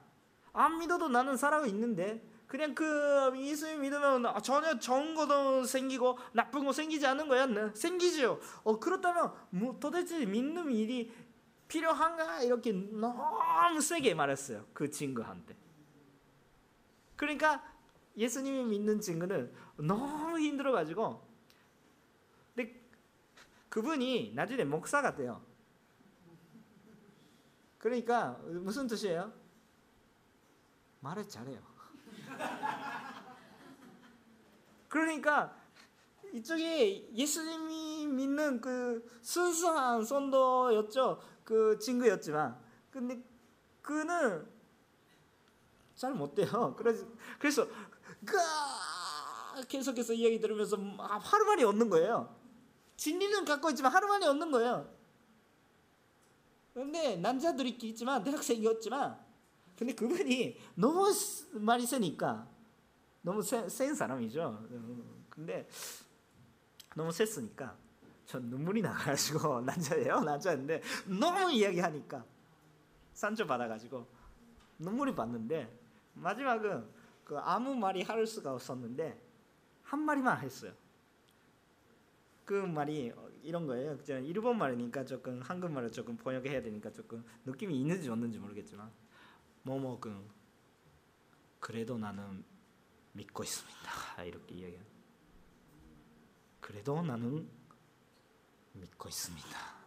[0.53, 6.73] 안 믿어도 나는 살아가 있는데 그냥 그 예수 믿으면 전혀 좋은 것도 생기고 나쁜 거
[6.73, 7.45] 생기지 않는 거야?
[7.45, 8.39] 네, 생기지요.
[8.63, 11.13] 어 그렇다면 뭐 도대체 믿는 일이
[11.67, 14.65] 필요한가 이렇게 너무 세게 말했어요.
[14.73, 15.55] 그 친구한테.
[17.15, 17.63] 그러니까
[18.17, 21.23] 예수님이 믿는 친구는 너무 힘들어 가지고
[23.69, 25.39] 그분이 나중에 목사가 돼요.
[27.77, 29.31] 그러니까 무슨 뜻이에요?
[31.01, 31.68] 말을 잘해요.
[34.87, 35.55] 그러니까
[36.33, 41.21] 이쪽에 예수님이 믿는 그 순수한 선도였죠.
[41.43, 42.59] 그 친구였지만,
[42.91, 43.21] 근데
[43.81, 44.47] 그는
[45.95, 46.75] 잘 못 돼요.
[46.77, 47.05] 그래서
[47.39, 47.67] 그래서
[49.67, 52.35] 계속해서 이야기 들으면서 하루 만에 얻는 거예요.
[52.95, 54.89] 진리는 갖고 있지만 하루 만에 얻는 거예요.
[56.73, 59.19] 근데 남자들이 있지만 대학생이었지만
[59.79, 61.05] 근데 그분이 너무
[61.53, 62.45] 말이 세니까
[63.21, 64.67] 너무 센, 센 사람이죠.
[65.29, 65.69] 근데
[66.97, 67.77] 너무 셌으니까
[68.25, 72.25] 전 눈물이 나가지고 남자예요 남자인데 너무 이야기하니까
[73.13, 74.05] 상처 받아가지고
[74.79, 75.73] 눈물이 받는데
[76.13, 76.85] 마지막은
[77.23, 79.17] 그 아무 말이 할 수가 없었는데
[79.83, 80.73] 한 마리만 했어요.
[82.43, 83.13] 그 말이
[83.43, 83.97] 이런 거예요.
[84.05, 88.91] 일본 말이니까 조금 한국말을 조금 번역해야 되니까 조금 느낌이 있는지 없는지 모르겠지만
[89.63, 90.29] 모모군
[91.59, 92.43] 그래도 나는
[93.13, 94.23] 믿고 있습니다.
[94.23, 94.83] 이렇게 이야기해요.
[96.59, 97.49] 그래도 나는
[98.73, 99.79] 믿고 있습니다.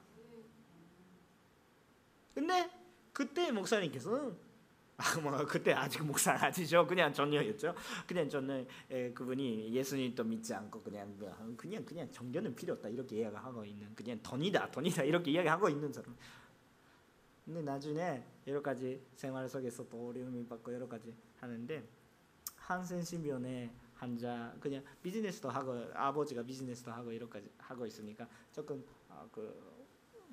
[2.35, 2.71] 근데
[3.13, 4.37] 그때 목사님께서는
[4.97, 6.87] 아, 뭐 그때 아직 목사 아니죠.
[6.87, 7.75] 그냥 전녀였죠.
[8.07, 8.67] 그냥 저는
[9.15, 11.17] 그분이 예수님도 믿지 않고 그냥
[11.57, 16.15] 그냥 그냥 정교는 필요 없다 이렇게 이야기하고 있는 그냥 돈이다 돈이다 이렇게 이야기하고 있는 사람.
[17.45, 21.83] 근데 나중에 여러 가지 생활 속에서 또 어려움이 받고 여러 가지 하는데
[22.57, 29.83] 한센신병의 환자 그냥 비즈니스도 하고 아버지가 비즈니스도 하고 이런 까지 하고 있으니까 조금 어, 그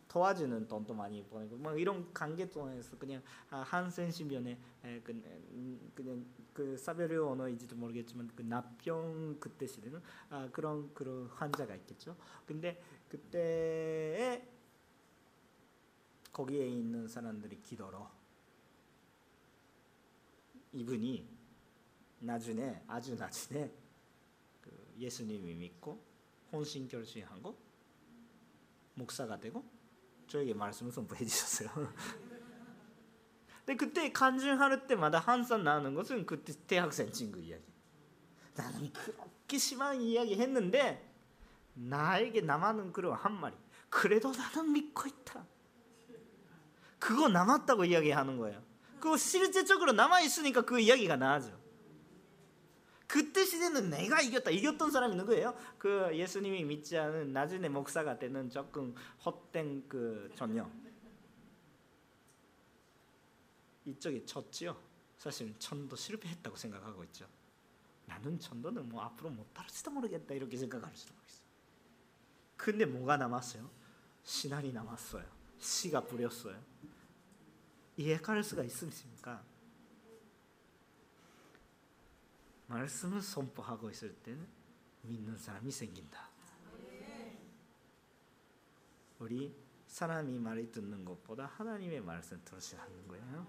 [0.08, 4.58] 도와주는 돈도 많이 보내고 뭐 이런 관계 통해서 그냥 한센신병의
[5.04, 11.76] 그, 음, 그냥 그 사별의 언어인지도 모르겠지만 그 납병 그때 시대는 아, 그런 그런 환자가
[11.76, 12.18] 있겠죠.
[12.48, 14.59] 근데 그때에
[16.40, 18.08] 거기에 있는 사람들이 기도로
[20.72, 21.28] 이분이
[22.20, 23.70] 나중에 아주 나중에
[24.62, 26.02] 그 예수님이 믿고
[26.50, 27.58] 혼신 결심하고
[28.94, 29.66] 목사가 되고
[30.28, 31.70] 저에게 말씀을 선포해 주셨어요.
[33.66, 37.66] 근데 그때 간증할 때마다 항상 나는 것은 그때 대학생 친구 이야기.
[38.56, 41.14] 나는 그렇게 심한 이야기 했는데
[41.74, 43.58] 나에게 남아는 그런 한 마리.
[43.90, 45.46] 그래도 나는 믿고 있다.
[47.00, 48.62] 그거 남았다고 이야기하는 거예요.
[49.00, 51.58] 그거 실제적으로 남아 있으니까 그 이야기가 나죠.
[53.08, 54.52] 그때 시대는 내가 이겼다.
[54.52, 55.56] 이겼던 사람이 누구예요?
[55.80, 58.94] 그 예수님이 믿지 않은 나중에 목사가 되는 조금
[59.26, 60.70] 헛된 그 전혀.
[63.86, 64.78] 이쪽이 졌지요.
[65.18, 67.26] 사실 천도 실패했다고 생각하고 있죠.
[68.06, 71.48] 나는 천도는 뭐 앞으로 못할지도 모르겠다 이렇게 생각할 수도 있어요.
[72.58, 73.70] 근데 뭐가 남았어요?
[74.24, 75.26] 신앙이 남았어요.
[75.58, 76.62] 씨가 뿌렸어요.
[78.00, 79.44] 이해할 수가 있습니까?
[82.68, 84.48] 말씀을 선포하고 있을 때는
[85.02, 86.30] 믿는 사람이 생긴다.
[89.20, 89.54] 우리
[89.88, 93.46] 사람이 말을 듣는 것보다 하나님의 말씀 들으셔야 하는 거예요.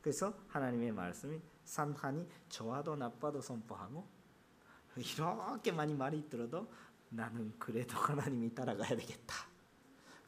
[0.00, 4.06] 그래서 하나님의 말씀이 산하니 좋아도 나빠도 선포하고
[4.96, 6.72] 이렇게 많이 말이 들어도
[7.08, 9.49] 나는 그래도 하나님이 따라가야 되겠다.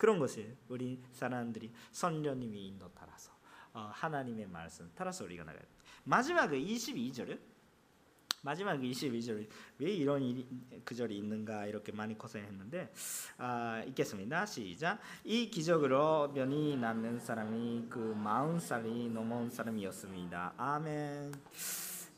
[0.02, 3.30] 그런 것이 우리 사람들이 선녀님이 인도 따라서
[3.72, 5.68] 어, 하나님의 말씀 따라서 우리가 나가야 돼.
[6.02, 7.38] 마지막 22절은
[8.40, 9.46] 마지막 22절
[9.78, 10.44] 왜 이런 일이,
[10.84, 12.92] 그 절이 있는가 이렇게 많이 고생했는데
[13.38, 14.44] 아, 읽겠습니다.
[14.44, 14.98] 시작.
[15.22, 20.54] 이 기적으로 면이 남는 사람이 그 마흔 살이 넘은 사람이었습니다.
[20.56, 21.32] 아멘.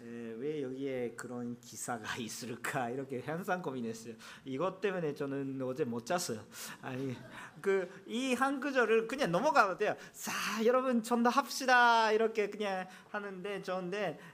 [0.04, 4.14] 왜 여기에 그런 기사가 있을까 이렇게 항상 고민했어요.
[4.44, 6.44] 이것 때문에 저는 어제 못 잤어요.
[6.82, 7.16] 아니
[7.64, 9.96] 그 이 한 구절을 그냥 넘어가도 돼요.
[10.12, 10.32] 자
[10.66, 13.62] 여러분 전도합시다 이렇게 그냥 하는데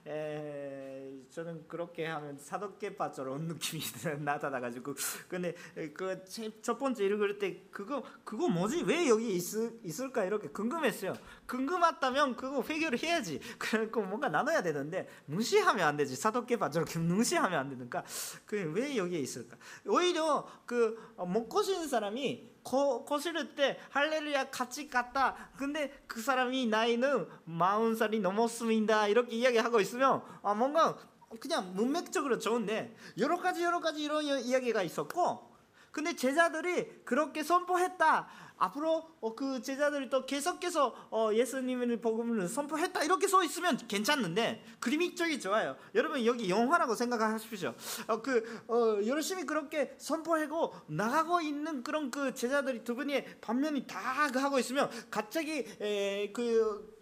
[0.06, 3.82] 에, 저는 그렇게 하면 사도계파처럼 느낌이
[4.24, 4.94] 나타나가지고
[5.28, 5.54] 근데
[5.94, 6.24] 그
[6.62, 9.42] 첫 번째 읽을 때 그거 그거 뭐지 왜 여기 있,
[9.84, 11.14] 있을까 이렇게 궁금했어요.
[11.46, 13.40] 궁금했다면 그거 해결을 해야지.
[13.58, 16.16] 그러니까 뭔가 나눠야 되는데 무시하면 안 되지.
[16.16, 18.04] 사도계파 저렇게 무시하면 안 되니까
[18.46, 19.56] 그왜 여기에 있을까?
[19.86, 25.50] 오히려 그 먹고싶는 사람이 거, 거실 때 할렐루야 같이 갔다.
[25.56, 29.08] 근데 그 사람이 나이는 마흔 살이 넘었습니다.
[29.08, 30.96] 이렇게 이야기하고 있으면 아 뭔가
[31.38, 35.50] 그냥 문맥적으로 좋은데 여러 가지 여러 가지 이런 이야기가 있었고
[35.92, 38.28] 근데 제자들이 그렇게 선포했다.
[38.60, 45.14] 앞으로 어, 그 제자들이 또 계속해서 어, 예수님을 복음을 선포했다 이렇게 써 있으면 괜찮는데 그림이
[45.16, 45.76] 쪽이 좋아요.
[45.94, 47.74] 여러분 여기 영화라고 생각하십시오.
[48.06, 53.98] 어, 그 어, 열심히 그렇게 선포하고 나가고 있는 그런 그 제자들이 두 분이 반면이 다
[53.98, 57.00] 하고 있으면 갑자기 에, 그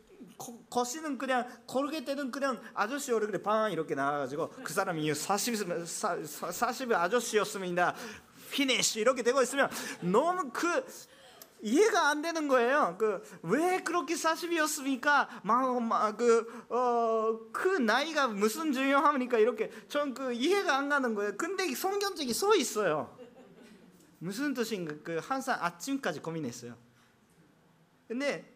[0.71, 7.95] 거시는 그냥 걸게 되는 그냥 아저씨 얼굴에 방 이렇게 나와가지고 그 사람이 40, 40 아저씨였습니다.
[8.51, 9.69] 피니쉬 이렇게 되고 있으면
[10.01, 10.85] 너무 그
[11.61, 12.97] 이해가 안 되는 거예요.
[12.99, 15.45] 그 왜 그렇게 40이었습니까?
[15.89, 19.39] 막그어그 그 나이가 무슨 중요합니까?
[19.39, 21.37] 이렇게 전 그 이해가 안 가는 거예요.
[21.37, 23.17] 근데 성경책이 써 있어요.
[24.19, 24.95] 무슨 뜻인가?
[25.05, 26.77] 그 항상 아침까지 고민했어요.
[28.09, 28.55] 근데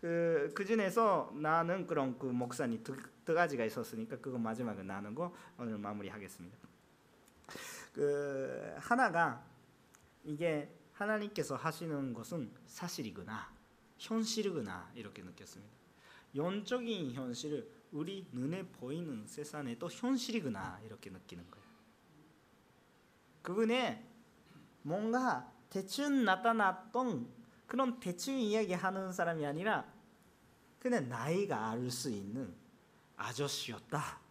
[0.00, 5.34] 그, 그 중에서 나는 그런 그 목사님 두, 두 가지가 있었으니까 그거 마지막에 나는 거
[5.58, 6.58] 오늘 마무리하겠습니다.
[7.94, 9.44] 그 하나가
[10.24, 10.68] 이게
[11.02, 13.52] 하나님께서 하시는 것은 사실이구나,
[13.98, 15.72] 현실이구나 이렇게 느꼈습니다.
[16.34, 21.66] 영적인 현실을 우리 눈에 보이는 세상에 또 현실이구나 이렇게 느끼는 거예요.
[23.42, 24.06] 그분의
[24.82, 27.28] 뭔가 대충 나타났던
[27.66, 29.92] 그런 대충 이야기하는 사람이 아니라
[30.78, 32.54] 그냥 나이가 알 수 있는
[33.16, 34.21] 아저씨였다.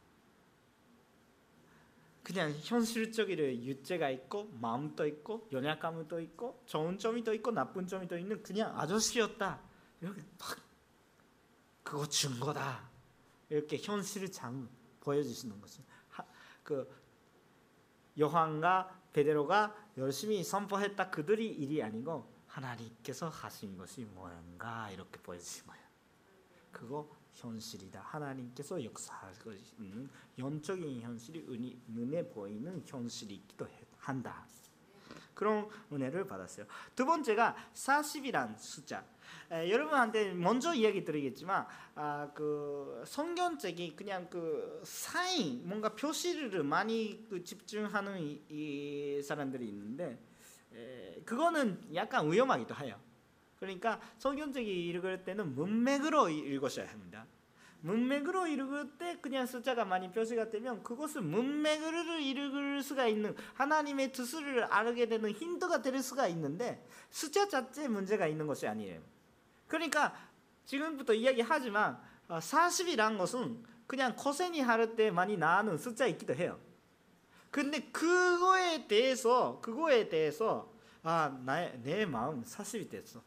[2.31, 8.17] 그냥 현실적으로 유죄가 있고 마음도 있고 연약감도 있고 좋은 점이 또 있고 나쁜 점이 또
[8.17, 9.59] 있는 그냥 아저씨였다.
[9.99, 10.57] 이렇게 막
[11.83, 12.89] 그거 증거다.
[13.49, 14.69] 이렇게 현실장
[15.01, 15.81] 보여주시는 것이
[16.63, 16.89] 그
[18.17, 25.83] 요한과 베드로가 열심히 선포했다 그들이 일이 아니고 하나님께서 하신 것이 뭔가 이렇게 보여주신 거예요.
[26.71, 28.01] 그거 현실이다.
[28.01, 33.67] 하나님께서 역사하고 있는 영적인 현실이 눈에 보이는 현실이기도
[33.97, 34.45] 한다.
[35.33, 36.65] 그런 은혜를 받았어요.
[36.95, 39.03] 두 번째가 40이란 숫자.
[39.49, 41.65] 에, 여러분한테 먼저 이야기 드리겠지만
[41.95, 50.19] 아, 그 성경책이 그냥 그 사인 뭔가 표시를 많이 그 집중하는 이, 이 사람들이 있는데
[50.73, 52.99] 에, 그거는 약간 위험하기도 해요.
[53.61, 57.27] 그러니까 성경책이 읽을 때는 문맥으로 읽으셔야 합니다.
[57.81, 64.63] 문맥으로 읽을 때 그냥 숫자가 많이 표시가 되면 그것을 문맥으로 읽을 수가 있는 하나님의 뜻을
[64.63, 68.99] 알게 되는 힌트가 될 수가 있는데 숫자 자체에 문제가 있는 것이 아니에요.
[69.67, 70.15] 그러니까
[70.65, 76.59] 지금부터 이야기하지만 40이란 어, 것은 그냥 코센이 할 때 많이 나오는 숫자이기도 해요.
[77.51, 83.21] 근데 그거에 대해서 그거에 대해서 아 나의 내 마음 40이 됐어.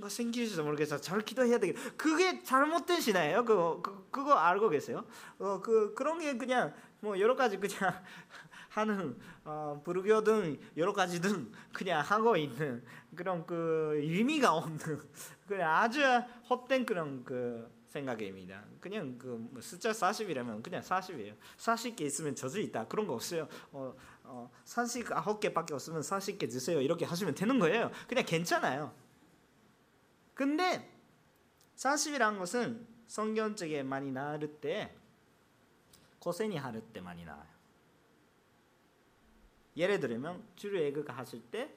[0.00, 0.98] 뭔가 생길지도 모르겠어.
[0.98, 1.76] 잘 기도해야 되겠.
[1.96, 3.44] 그게 잘못된 신앙예요.
[3.44, 5.04] 그거 그, 그거 알고 계세요?
[5.38, 7.92] 어 그 그런 게 그냥 뭐 여러 가지 그냥
[8.70, 12.82] 하는 어, 불교든 여러 가지 등 그냥 하고 있는
[13.14, 14.78] 그런 그 의미가 없는
[15.46, 16.00] 그냥 아주
[16.48, 18.62] 헛된 그런 그 생각입니다.
[18.80, 21.34] 그냥 그뭐 숫자 40이라면 그냥 40이에요.
[21.58, 22.86] 40개 있으면 저주 있다.
[22.86, 23.48] 그런 거 없어요.
[23.72, 23.94] 어,
[24.32, 26.80] 어, 49개밖에 없으면 40개 주세요.
[26.80, 27.90] 이렇게 하시면 되는 거예요.
[28.08, 28.94] 그냥 괜찮아요.
[30.34, 30.88] 근데
[31.76, 34.94] 40이란 것은 성경책에 많이 나올 때
[36.20, 37.48] 고센이 할 때 많이 나와요.
[39.76, 41.74] 예를 들면 출애굽 하실 때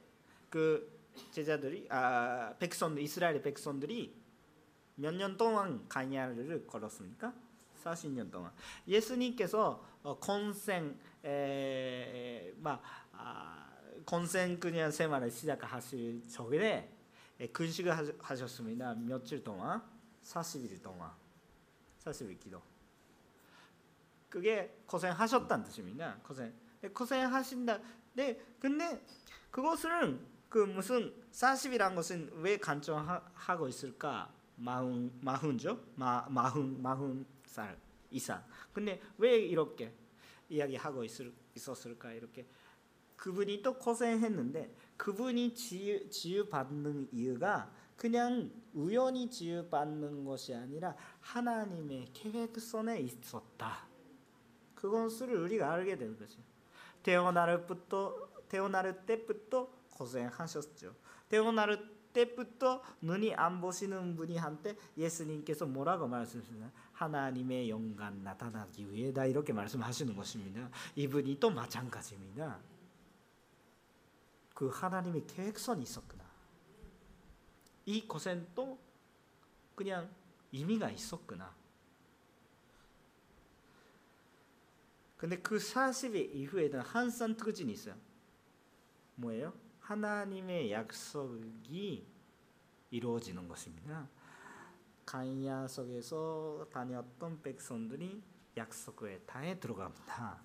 [0.49, 0.87] 그
[1.31, 4.13] 제자들이 아 백성 이스라엘 백성들이
[4.95, 7.33] 몇 년 동안 가냐를 걸었습니까?
[7.83, 8.51] 40년 동안.
[8.87, 10.19] 예수님께서 어,
[12.57, 12.81] 막
[13.13, 13.69] 아,
[15.29, 16.89] 시작하실 적에
[17.39, 18.93] 예, 근식을 하셨습니다.
[18.95, 19.81] 며칠 동안
[20.23, 21.11] 40일 동안
[22.03, 22.61] 40일 기도.
[24.29, 26.17] 그게 고생하셨다는 뜻입니다.
[26.23, 26.53] 고생.
[26.83, 27.79] 예, 고생하신다.
[28.13, 29.03] 네, 근데
[29.51, 34.33] 그것은 그 무슨 40이란 것은 왜 간청하고 있을까?
[34.55, 35.83] 마흔 마흔죠?
[35.95, 37.77] 마 마흔 마흔 살
[38.11, 38.43] 이상.
[38.71, 39.93] 근데 왜 이렇게
[40.49, 42.13] 이야기하고 있을, 있었을까?
[42.13, 42.45] 이렇게
[43.15, 53.87] 그분이 또 고생했는데 그분이 지유, 지유받는 이유가 그냥 우연히 지유받는 것이 아니라 하나님의 계획선에 있었다.
[54.75, 56.41] 그것을 우리가 알게 되는 거죠.
[57.01, 57.65] 태어날
[58.49, 60.93] 태어날 때부터 고생하셨죠.
[61.29, 66.71] 태어날 때부터 눈이 안 보시는 분이 한테 예수님께서 뭐라고 말씀하시나요?
[66.93, 70.69] 하나님의 영광 나타나기 위해다 이렇게 말씀하시는 것입니다.
[70.95, 72.59] 이분이 또 마찬가지입니다.
[74.53, 76.23] 그 하나님의 계획선이 있었구나.
[77.85, 78.79] 이 고생도
[79.75, 80.09] 그냥
[80.53, 81.53] 의미가 있었구나.
[85.17, 87.95] 근데 그 40일 이후에는 한산 특징이 있어요.
[89.15, 89.53] 뭐예요?
[89.83, 92.07] 하나님의 약속이
[92.89, 94.07] 이루어지는 것입니다.
[95.05, 98.23] 가야 속에서 다녔던 백성들이
[98.55, 100.41] 약속의 땅에 들어갑니다.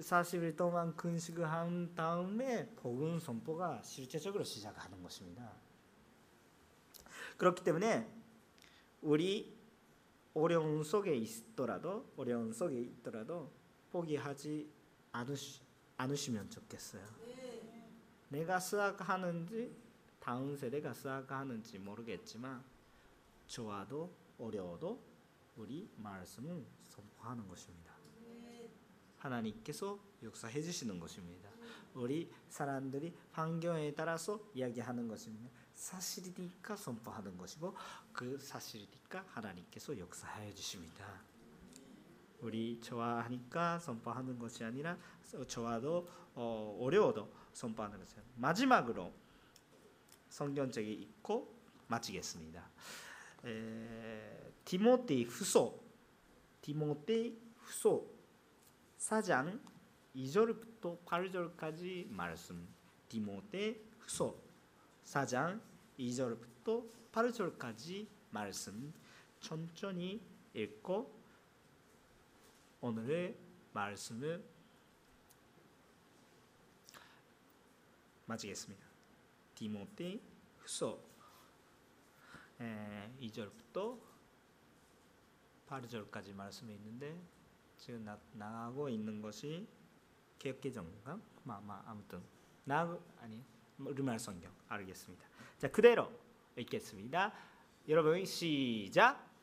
[0.00, 5.52] 40일 동안 근식을 한 다음에 복음 선포가 실제적으로 시작하는 것입니다.
[7.36, 8.08] 그렇기 때문에
[9.02, 9.58] 우리
[10.32, 13.50] 어려움 속에 있더라도 어려움 속에 있더라도
[13.90, 14.70] 포기하지
[15.10, 15.63] 않으시,
[15.96, 17.04] 않으시면 좋겠어요.
[18.28, 19.74] 내가 수학하는지
[20.18, 22.64] 다음 세대가 수학하는지 모르겠지만
[23.46, 25.00] 좋아도 어려워도
[25.56, 27.92] 우리 말씀을 선포하는 것입니다.
[29.18, 31.48] 하나님께서 역사해 주시는 것입니다.
[31.94, 35.50] 우리 사람들이 환경에 따라서 이야기하는 것입니다.
[35.74, 37.74] 사실이니까 선포하는 것이고
[38.12, 41.22] 그 사실이니까 하나님께서 역사해 주십니다.
[42.44, 44.98] 우리 좋아하니까 선포하는 것이 아니라
[45.48, 48.22] 좋아도 어, 어려워도 선포하는 것이요.
[48.36, 49.14] 마지막으로
[50.28, 52.68] 성경책이 있고 마치겠습니다.
[53.46, 55.74] 에, 디모데 후서
[56.60, 58.04] 디모데 후서
[58.98, 59.58] 4장
[60.14, 62.68] 2절부터 8절까지 말씀
[63.08, 64.36] 디모데 후서
[65.06, 65.62] 4장
[65.98, 68.92] 2절부터 8절까지 말씀
[69.40, 70.20] 천천히
[70.52, 71.13] 읽고
[72.84, 73.34] 오늘의
[73.72, 74.44] 말씀을
[78.26, 78.84] 마치겠습니다.
[79.54, 80.20] 디모데
[80.58, 81.00] 후서
[82.58, 83.98] 2절부터
[85.66, 87.18] 8절까지 말씀이 있는데
[87.78, 89.66] 지금 나, 나가고 있는 것이
[90.38, 91.18] 개혁개정인가?
[91.44, 92.22] 마, 마, 아무튼
[92.64, 93.42] 나 아니
[93.78, 95.26] 우리말 성경 알겠습니다.
[95.56, 96.12] 자 그대로
[96.54, 97.32] 읽겠습니다.
[97.88, 99.33] 여러분 시작.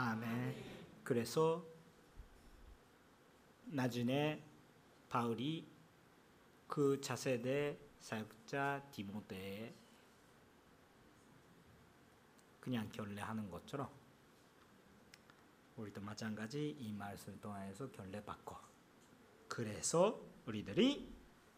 [0.00, 0.54] 아멘.
[1.02, 1.66] 그래서
[3.64, 4.40] 나중에
[5.08, 5.68] 바울이
[6.68, 9.74] 그 차세대 사역자 디모데에
[12.60, 13.90] 그냥 결례하는 것처럼
[15.76, 18.56] 우리도 마찬가지 이 말씀을 통해서 결례받고
[19.48, 21.12] 그래서 우리들이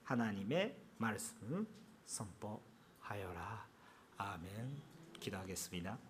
[0.05, 1.67] 하나님의 말씀을
[2.07, 3.69] 선포하여라.
[4.17, 4.83] 아멘.
[5.21, 6.10] 기도하겠습니다.